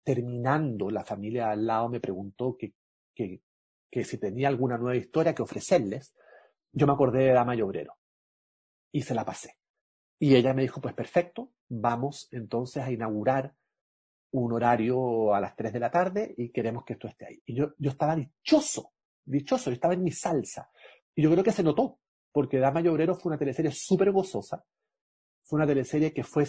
[0.03, 2.73] terminando La familia al lado, me preguntó que,
[3.15, 3.43] que,
[3.91, 6.15] que si tenía alguna nueva historia que ofrecerles,
[6.73, 7.95] yo me acordé de Dama y Obrero.
[8.93, 9.57] Y se la pasé.
[10.19, 13.55] Y ella me dijo, pues perfecto, vamos entonces a inaugurar
[14.33, 17.43] un horario a las 3 de la tarde y queremos que esto esté ahí.
[17.45, 18.93] Y yo, yo estaba dichoso,
[19.25, 20.71] dichoso, yo estaba en mi salsa.
[21.15, 21.99] Y yo creo que se notó,
[22.31, 24.65] porque Dama y Obrero fue una teleserie súper gozosa,
[25.43, 26.47] fue una teleserie que fue,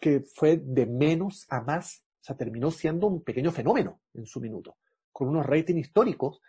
[0.00, 4.40] que fue de menos a más, o sea, terminó siendo un pequeño fenómeno en su
[4.40, 4.78] minuto,
[5.12, 6.40] con unos ratings históricos,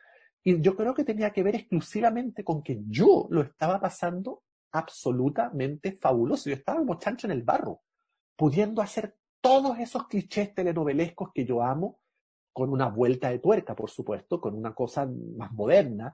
[0.44, 4.44] y yo creo que tenía que ver exclusivamente con que yo lo estaba pasando
[4.76, 7.82] absolutamente fabuloso, yo estaba como chancho en el barro,
[8.36, 12.00] pudiendo hacer todos esos clichés telenovelescos que yo amo,
[12.52, 15.06] con una vuelta de tuerca, por supuesto, con una cosa
[15.38, 16.14] más moderna,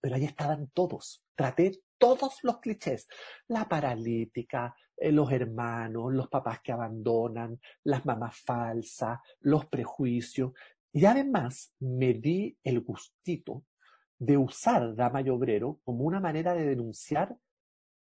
[0.00, 1.24] pero ahí estaban todos.
[1.34, 3.06] Traté todos los clichés.
[3.48, 10.52] La paralítica, eh, los hermanos, los papás que abandonan, las mamás falsas, los prejuicios.
[10.92, 13.64] Y además me di el gustito
[14.22, 17.36] de usar Dama y Obrero como una manera de denunciar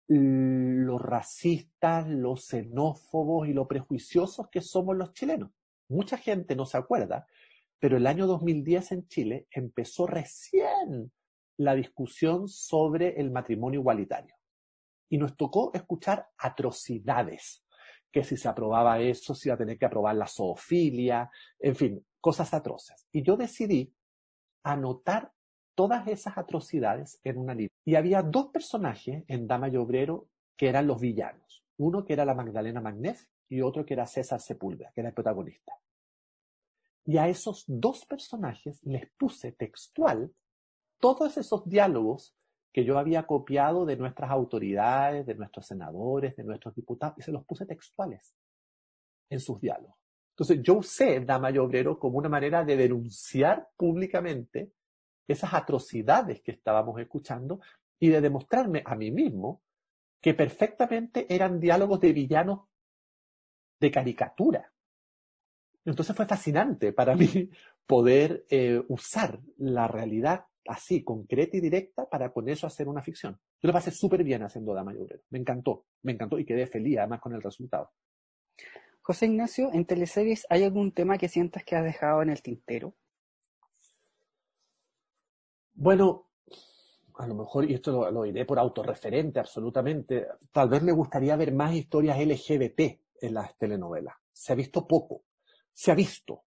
[0.07, 5.49] los racistas, los xenófobos y los prejuiciosos que somos los chilenos.
[5.89, 7.25] Mucha gente no se acuerda,
[7.79, 11.11] pero el año 2010 en Chile empezó recién
[11.57, 14.35] la discusión sobre el matrimonio igualitario.
[15.09, 17.65] Y nos tocó escuchar atrocidades,
[18.11, 22.05] que si se aprobaba eso, se iba a tener que aprobar la zoofilia, en fin,
[22.19, 23.07] cosas atroces.
[23.11, 23.91] Y yo decidí
[24.63, 25.31] anotar
[25.75, 27.75] todas esas atrocidades en una lista.
[27.85, 31.63] Y había dos personajes en Dama y Obrero que eran los villanos.
[31.77, 35.15] Uno que era la Magdalena Magnez y otro que era César Sepúlveda, que era el
[35.15, 35.73] protagonista.
[37.05, 40.31] Y a esos dos personajes les puse textual
[40.99, 42.35] todos esos diálogos
[42.71, 47.31] que yo había copiado de nuestras autoridades, de nuestros senadores, de nuestros diputados, y se
[47.31, 48.33] los puse textuales
[49.29, 49.97] en sus diálogos.
[50.33, 54.71] Entonces yo usé Dama y Obrero como una manera de denunciar públicamente
[55.27, 57.61] esas atrocidades que estábamos escuchando
[57.99, 59.61] y de demostrarme a mí mismo
[60.19, 62.61] que perfectamente eran diálogos de villanos
[63.79, 64.71] de caricatura.
[65.83, 67.49] Entonces fue fascinante para mí
[67.87, 73.33] poder eh, usar la realidad así, concreta y directa, para con eso hacer una ficción.
[73.61, 74.99] Yo lo pasé súper bien haciendo Dama y.
[75.31, 77.91] Me encantó, me encantó y quedé feliz además con el resultado.
[79.01, 82.93] José Ignacio, en teleseries, ¿hay algún tema que sientas que has dejado en el tintero?
[85.81, 86.27] Bueno,
[87.15, 91.51] a lo mejor, y esto lo, lo por autorreferente absolutamente, tal vez me gustaría ver
[91.55, 92.81] más historias LGBT
[93.19, 94.13] en las telenovelas.
[94.31, 95.23] Se ha visto poco,
[95.73, 96.43] se ha visto,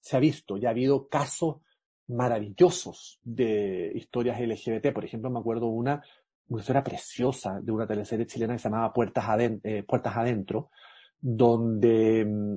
[0.00, 1.56] se ha visto, ya ha habido casos
[2.06, 4.94] maravillosos de historias LGBT.
[4.94, 6.02] Por ejemplo, me acuerdo una,
[6.48, 9.26] una historia preciosa de una teleserie chilena que se llamaba Puertas,
[9.64, 10.70] eh, Adentro,
[11.20, 12.56] donde mm,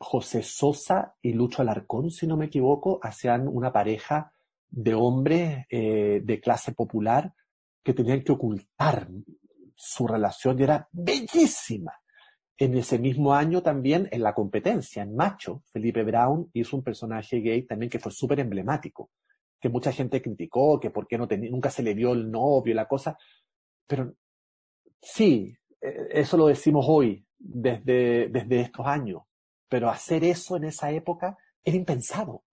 [0.00, 4.34] José Sosa y Lucho Alarcón, si no me equivoco, hacían una pareja
[4.76, 7.32] de hombres eh, de clase popular
[7.82, 9.08] que tenían que ocultar
[9.74, 11.94] su relación y era bellísima.
[12.58, 17.40] En ese mismo año también, en la competencia, en Macho, Felipe Brown hizo un personaje
[17.40, 19.10] gay también que fue súper emblemático,
[19.58, 22.72] que mucha gente criticó, que por qué no tenía, nunca se le vio el novio
[22.72, 23.16] y la cosa.
[23.86, 24.14] Pero
[25.00, 29.22] sí, e, eso lo decimos hoy, desde, desde estos años.
[29.70, 32.44] Pero hacer eso en esa época era impensado.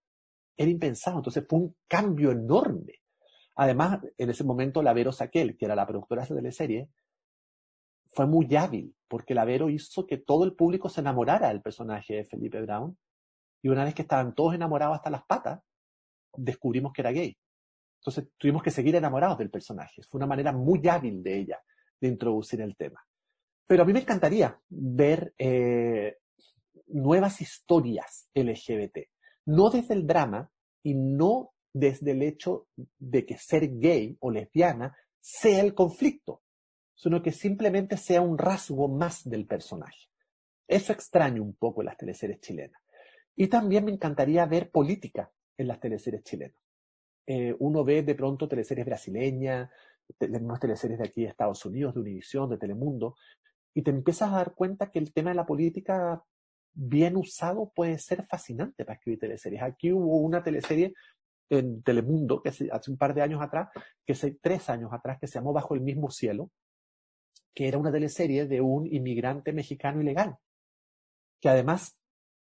[0.58, 1.18] Era impensado.
[1.18, 3.02] Entonces fue un cambio enorme.
[3.56, 6.90] Además, en ese momento, la Vero Saquel, que era la productora de la serie,
[8.14, 12.16] fue muy hábil, porque la Vero hizo que todo el público se enamorara del personaje
[12.16, 12.98] de Felipe Brown.
[13.62, 15.62] Y una vez que estaban todos enamorados hasta las patas,
[16.36, 17.38] descubrimos que era gay.
[18.00, 20.02] Entonces tuvimos que seguir enamorados del personaje.
[20.10, 21.60] Fue una manera muy hábil de ella
[22.02, 23.02] de introducir el tema.
[23.66, 26.18] Pero a mí me encantaría ver eh,
[26.88, 28.98] nuevas historias LGBT,
[29.46, 30.50] no desde el drama
[30.84, 32.68] y no desde el hecho
[33.00, 36.42] de que ser gay o lesbiana sea el conflicto,
[36.96, 40.10] sino que simplemente sea un rasgo más del personaje.
[40.68, 42.82] Eso extraño un poco en las teleseries chilenas.
[43.36, 46.58] Y también me encantaría ver política en las teleseries chilenas.
[47.26, 49.70] Eh, uno ve de pronto teleseries brasileñas,
[50.18, 53.16] tenemos teleseries de aquí de Estados Unidos, de Univisión, de Telemundo,
[53.74, 56.24] y te empiezas a dar cuenta que el tema de la política
[56.74, 59.62] bien usado puede ser fascinante para escribir teleseries.
[59.62, 60.94] Aquí hubo una teleserie
[61.50, 63.70] en Telemundo, que hace, un par de años atrás,
[64.06, 66.50] que hace tres años atrás, que se llamó Bajo el mismo cielo,
[67.54, 70.38] que era una teleserie de un inmigrante mexicano ilegal,
[71.40, 71.96] que además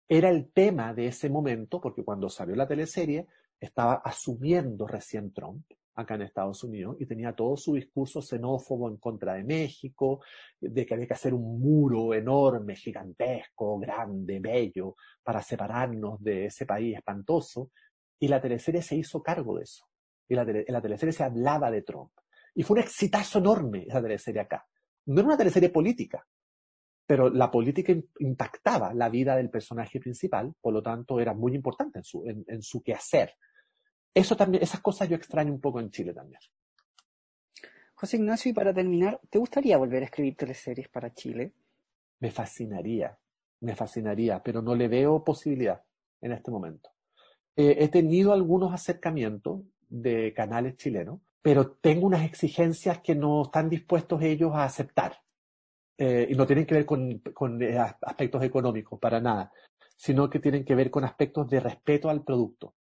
[0.08, 3.26] era el tema de ese momento, porque cuando salió la teleserie
[3.58, 5.64] estaba asumiendo recién Trump,
[5.94, 10.22] acá en Estados Unidos y tenía todo su discurso xenófobo en contra de México,
[10.60, 16.66] de que había que hacer un muro enorme, gigantesco, grande, bello, para separarnos de ese
[16.66, 17.70] país espantoso.
[18.18, 19.86] Y la teleserie se hizo cargo de eso.
[20.28, 22.12] Y la en la teleserie se hablaba de Trump.
[22.54, 24.66] Y fue un exitazo enorme esa teleserie acá.
[25.06, 26.26] No era una teleserie política,
[27.06, 31.98] pero la política impactaba la vida del personaje principal, por lo tanto era muy importante
[31.98, 33.34] en su, en su quehacer
[34.14, 36.40] eso también, esas cosas yo extraño un poco en Chile también.
[37.94, 41.52] José Ignacio, y para terminar, ¿te gustaría volver a escribir teleseries para Chile?
[42.20, 43.18] Me fascinaría,
[43.60, 45.82] me fascinaría, pero no le veo posibilidad
[46.20, 46.90] en este momento.
[47.56, 53.68] Eh, he tenido algunos acercamientos de canales chilenos, pero tengo unas exigencias que no están
[53.68, 55.18] dispuestos ellos a aceptar.
[55.96, 59.52] Eh, y no tienen que ver con, con eh, aspectos económicos, para nada,
[59.96, 62.74] sino que tienen que ver con aspectos de respeto al producto.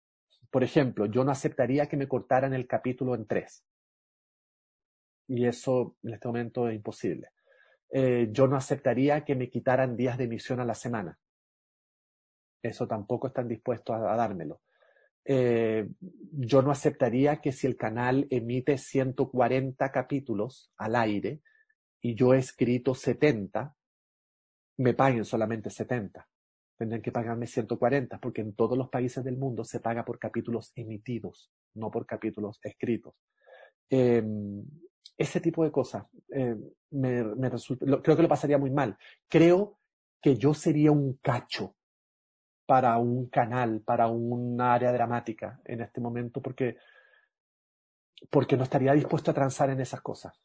[0.51, 3.65] Por ejemplo, yo no aceptaría que me cortaran el capítulo en tres.
[5.29, 7.29] Y eso en este momento es imposible.
[7.93, 11.19] Eh, yo no aceptaría que me quitaran días de emisión a la semana.
[12.63, 14.61] Eso tampoco están dispuestos a, dármelo.
[15.25, 15.89] Eh,
[16.33, 21.43] yo no aceptaría que si el canal emite 140 capítulos al aire
[22.01, 23.77] y yo he escrito 70,
[24.79, 26.30] me paguen solamente 70
[26.81, 30.73] tendrían que pagarme 140, porque en todos los países del mundo se paga por capítulos
[30.75, 33.13] emitidos, no por capítulos escritos.
[33.91, 34.65] Em,
[35.15, 36.57] ese tipo de cosas eh,
[36.93, 37.23] me,
[38.03, 38.97] creo que lo pasaría muy mal.
[39.29, 39.79] Creo
[40.23, 41.75] que yo sería un cacho
[42.65, 46.79] para un canal, para un área dramática en este momento, porque,
[48.31, 50.41] porque no estaría dispuesto a transar en esas cosas.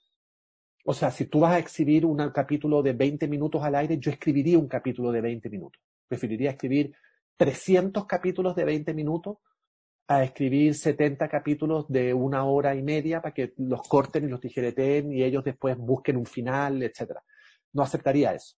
[0.84, 4.12] O sea, si tú vas a exhibir un capítulo de 20 minutos al aire, yo
[4.12, 5.85] escribiría un capítulo de 20 minutos.
[6.08, 6.96] Preferiría escribir
[7.38, 9.38] 300 capítulos de 20 minutos
[10.08, 14.40] a escribir 70 capítulos de una hora y media para que los corten y los
[14.40, 17.14] tijereten y ellos después busquen un final, etc.
[17.74, 18.56] No aceptaría eso.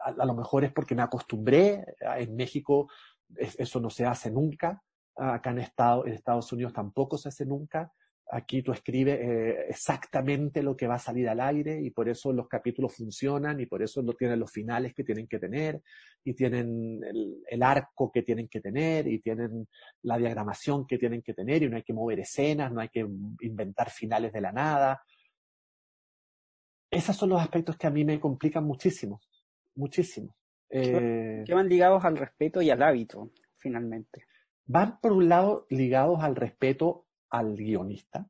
[0.00, 1.84] A, lo mejor es porque me acostumbré.
[2.00, 2.90] En México
[3.36, 4.82] eso no se hace nunca.
[5.16, 7.90] Acá en, en Estados Unidos tampoco se hace nunca.
[8.34, 12.32] Aquí tú escribes eh, exactamente lo que va a salir al aire y por eso
[12.32, 15.82] los capítulos funcionan y por eso no tienen los finales que tienen que tener
[16.24, 16.98] y tienen
[17.46, 19.68] el, arco que tienen que tener y tienen
[20.04, 23.06] la diagramación que tienen que tener y no hay que mover escenas, no hay que
[23.42, 25.02] inventar finales de la nada.
[26.90, 29.20] Esos son los aspectos que a mí me complican muchísimo,
[29.74, 30.34] muchísimo.
[30.70, 34.24] Eh, que van ligados al respeto y al hábito, finalmente.
[34.64, 38.28] Van por un lado ligados al respeto al guionista,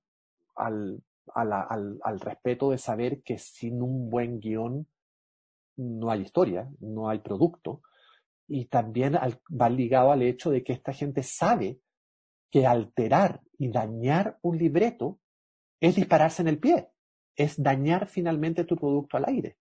[0.54, 1.02] al,
[1.34, 4.86] al, respeto de saber que sin un buen guion
[5.76, 7.82] no hay historia, no hay producto,
[8.46, 11.80] y también va ligado al hecho de que esta gente sabe
[12.50, 15.18] que alterar y dañar un libreto
[15.80, 16.90] es dispararse en el pie,
[17.34, 19.56] es dañar finalmente tu producto al aire.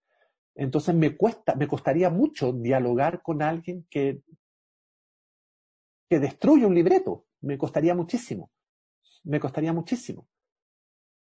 [0.53, 4.21] Entonces me cuesta, me costaría mucho dialogar con alguien que,
[6.07, 7.25] que destruye un libreto.
[7.39, 8.51] Me costaría muchísimo.
[9.23, 10.27] Me costaría muchísimo.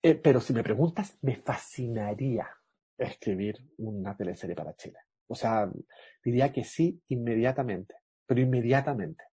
[0.04, 2.50] Eh, pero si me preguntas, me fascinaría
[2.98, 5.00] escribir una teleserie para Chile.
[5.28, 5.72] O sea,
[6.24, 9.24] diría que sí inmediatamente, pero inmediatamente.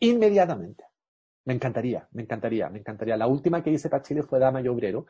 [0.00, 0.84] Inmediatamente.
[1.44, 3.16] Me encantaría, me encantaría, me encantaría.
[3.16, 5.06] La última que hice para Chile fue Dama y Obrero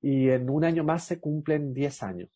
[0.00, 2.30] y en un año más se cumplen 10 años.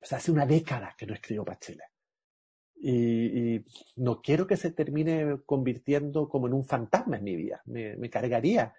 [0.00, 1.84] O sea, hace una década que no escribo para Chile.
[2.80, 3.64] Y,
[3.96, 7.60] no quiero que se termine convirtiendo como en un fantasma en mi vida.
[7.66, 8.72] Me, cargaría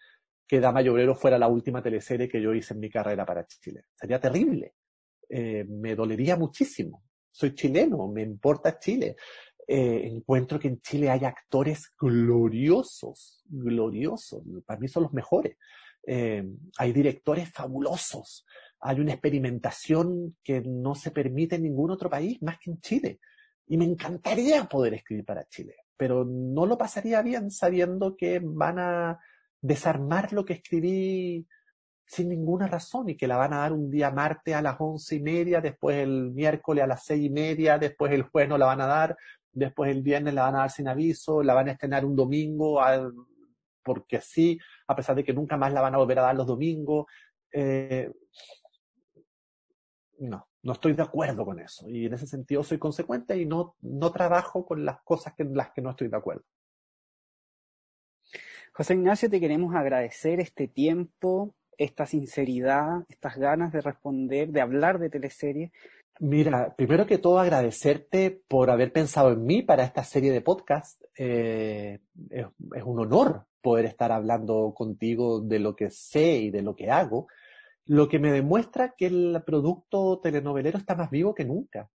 [0.48, 3.86] que Dama y fuera la última teleserie que yo hice en mi carrera para Chile.
[3.94, 4.74] Sería terrible.
[5.30, 7.04] Eh, me dolería muchísimo.
[7.32, 9.16] Soy chileno, me importa Chile.
[9.68, 14.42] Eh, encuentro que en Chile hay actores gloriosos, gloriosos.
[14.66, 15.58] Para mí son los mejores.
[16.08, 16.44] Eh,
[16.78, 18.48] hay directores fabulosos.
[18.80, 23.20] Hay una experimentación que no se permite en ningún otro país más que en Chile.
[23.70, 28.80] Y me encantaría poder escribir para Chile, pero no lo pasaría bien sabiendo que van
[28.80, 29.20] a
[29.62, 31.48] desarmar lo que escribí
[32.06, 35.16] sin ninguna razón y que la van a dar un día martes a las once
[35.16, 38.66] y media, después el miércoles a las seis y media, después el jueves no la
[38.66, 39.16] van a dar,
[39.52, 42.82] después el viernes la van a dar sin aviso, la van a estrenar un domingo
[43.84, 46.48] porque sí, a pesar de que nunca más la van a volver a dar los
[46.48, 47.06] domingos.
[47.52, 48.12] Eh,
[50.20, 51.90] no, no estoy de acuerdo con eso.
[51.90, 55.72] Y en ese sentido soy consecuente y no, no trabajo con las cosas en las
[55.72, 56.44] que no estoy de acuerdo.
[58.74, 65.00] José Ignacio, te queremos agradecer este tiempo, esta sinceridad, estas ganas de responder, de hablar
[65.00, 65.72] de teleseries.
[66.20, 71.02] Mira, primero que todo agradecerte por haber pensado en mí para esta serie de podcast.
[71.18, 72.00] Eh,
[72.30, 72.46] es,
[72.76, 76.92] es, un honor poder estar hablando contigo de lo que sé y de lo que
[76.92, 77.28] hago
[77.90, 81.90] lo que me demuestra que el producto telenovelero está más vivo que nunca,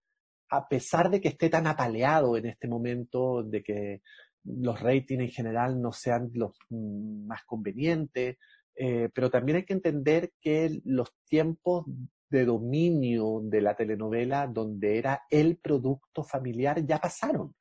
[0.50, 4.02] a pesar de que esté tan apaleado en este momento, de que
[4.42, 8.38] los ratings en general no sean los más convenientes,
[8.74, 11.84] eh, pero también hay que entender que los tiempos
[12.28, 17.54] de dominio de la telenovela, donde era el producto familiar, ya pasaron.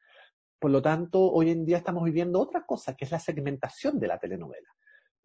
[0.58, 4.08] Por lo tanto, hoy en día estamos viviendo otra cosa, que es la segmentación de
[4.08, 4.70] la telenovela.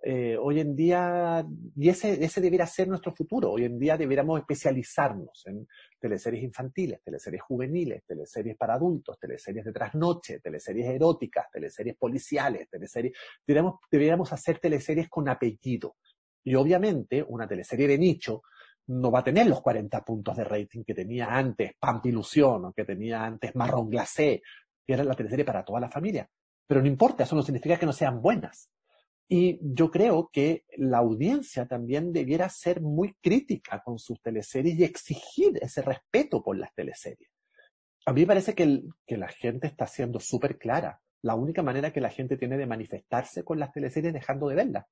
[0.01, 1.45] Eh, hoy en día,
[1.75, 5.67] y ese, ese debería ser nuestro futuro, hoy en día deberíamos especializarnos en
[5.99, 13.13] teleseries infantiles, teleseries juveniles, teleseries para adultos, teleseries de trasnoche, teleseries eróticas, teleseries policiales, teleseries,
[13.45, 15.97] deberíamos, deberíamos hacer teleseries con apellido.
[16.45, 18.43] Y obviamente una teleserie de nicho
[18.87, 22.85] no va a tener los 40 puntos de rating que tenía antes Pampilusión o que
[22.85, 24.43] tenía antes Marrón Glacé,
[24.87, 26.29] que era la teleserie para toda la familia.
[26.67, 28.71] Pero no importa, eso no significa que no sean buenas.
[29.31, 34.85] Y yo creo que la audiencia también debiera ser muy crítica con sus teleseries y
[34.85, 37.31] exigir ese respeto por las teleseries.
[38.07, 41.03] A mí me parece que, que la gente está siendo súper clara.
[41.21, 44.55] La única manera que la gente tiene de manifestarse con las teleseries es dejando de
[44.55, 44.87] verlas.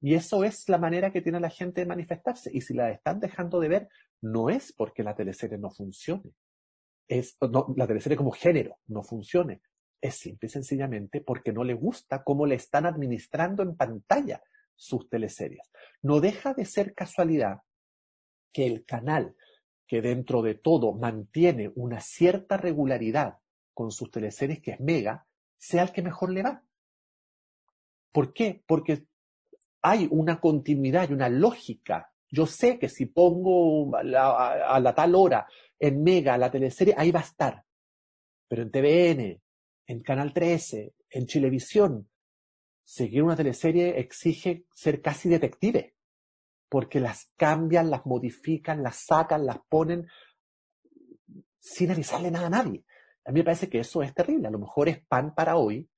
[0.00, 2.50] Y eso es la manera que tiene la gente de manifestarse.
[2.52, 3.88] Y si la están dejando de ver,
[4.20, 6.32] no es porque la teleserie no funcione.
[7.06, 9.60] Es, no, la teleserie como género no funcione
[10.02, 14.42] es simple y sencillamente porque no le gusta cómo le están administrando en pantalla
[14.74, 15.70] sus teleseries.
[16.02, 17.60] No deja de ser casualidad
[18.52, 19.36] que el canal
[19.86, 23.38] que dentro de todo mantiene una cierta regularidad
[23.74, 25.26] con sus teleseries, que es Mega,
[25.58, 26.62] sea el que mejor le va.
[28.10, 28.62] ¿Por qué?
[28.66, 29.06] Porque
[29.82, 32.12] hay una continuidad y una lógica.
[32.30, 34.02] Yo sé que si pongo a
[34.80, 35.46] la, tal hora
[35.78, 37.64] en Mega la teleserie, ahí va a estar.
[38.48, 39.42] Pero en TVN,
[39.86, 42.08] en Canal 13, en Chilevisión,
[42.84, 45.94] seguir una teleserie exige ser casi detective,
[46.68, 50.06] porque las cambian, las modifican, las sacan, las ponen
[51.58, 52.84] sin avisarle nada a nadie.
[53.24, 54.48] A mí me parece que eso es terrible.
[54.48, 55.88] A lo mejor es pan para hoy,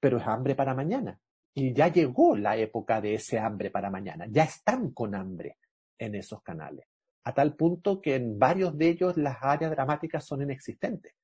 [0.00, 1.20] pero es hambre para mañana.
[1.52, 4.26] Y ya llegó la época de ese hambre para mañana.
[4.30, 5.58] Ya están con hambre
[5.98, 6.86] en esos canales.
[7.24, 11.17] A tal punto que en varios de ellos las áreas dramáticas son inexistentes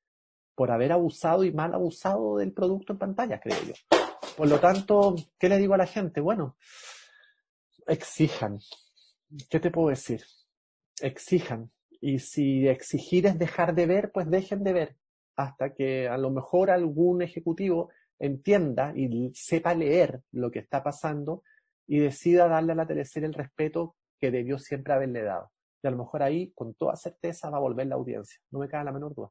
[0.54, 3.74] por haber abusado y mal abusado del producto en pantalla, creo yo.
[4.36, 6.20] Por lo tanto, ¿qué le digo a la gente?
[6.20, 6.56] Bueno,
[7.86, 8.58] exijan.
[9.48, 10.22] ¿Qué te puedo decir?
[11.00, 11.70] Exijan.
[12.00, 14.96] Y si exigir es dejar de ver, pues dejen de ver.
[15.36, 21.42] Hasta que a lo mejor algún ejecutivo entienda y sepa leer lo que está pasando
[21.86, 25.50] y decida darle a la teleserie el respeto que debió siempre haberle dado.
[25.82, 28.40] Y a lo mejor ahí, con toda certeza, va a volver la audiencia.
[28.50, 29.30] No me cabe la menor duda.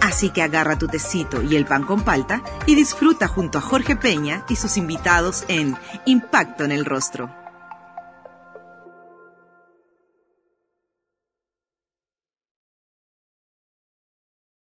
[0.00, 3.96] Así que agarra tu tecito y el pan con palta y disfruta junto a Jorge
[3.96, 5.76] Peña y sus invitados en
[6.06, 7.39] Impacto en el Rostro.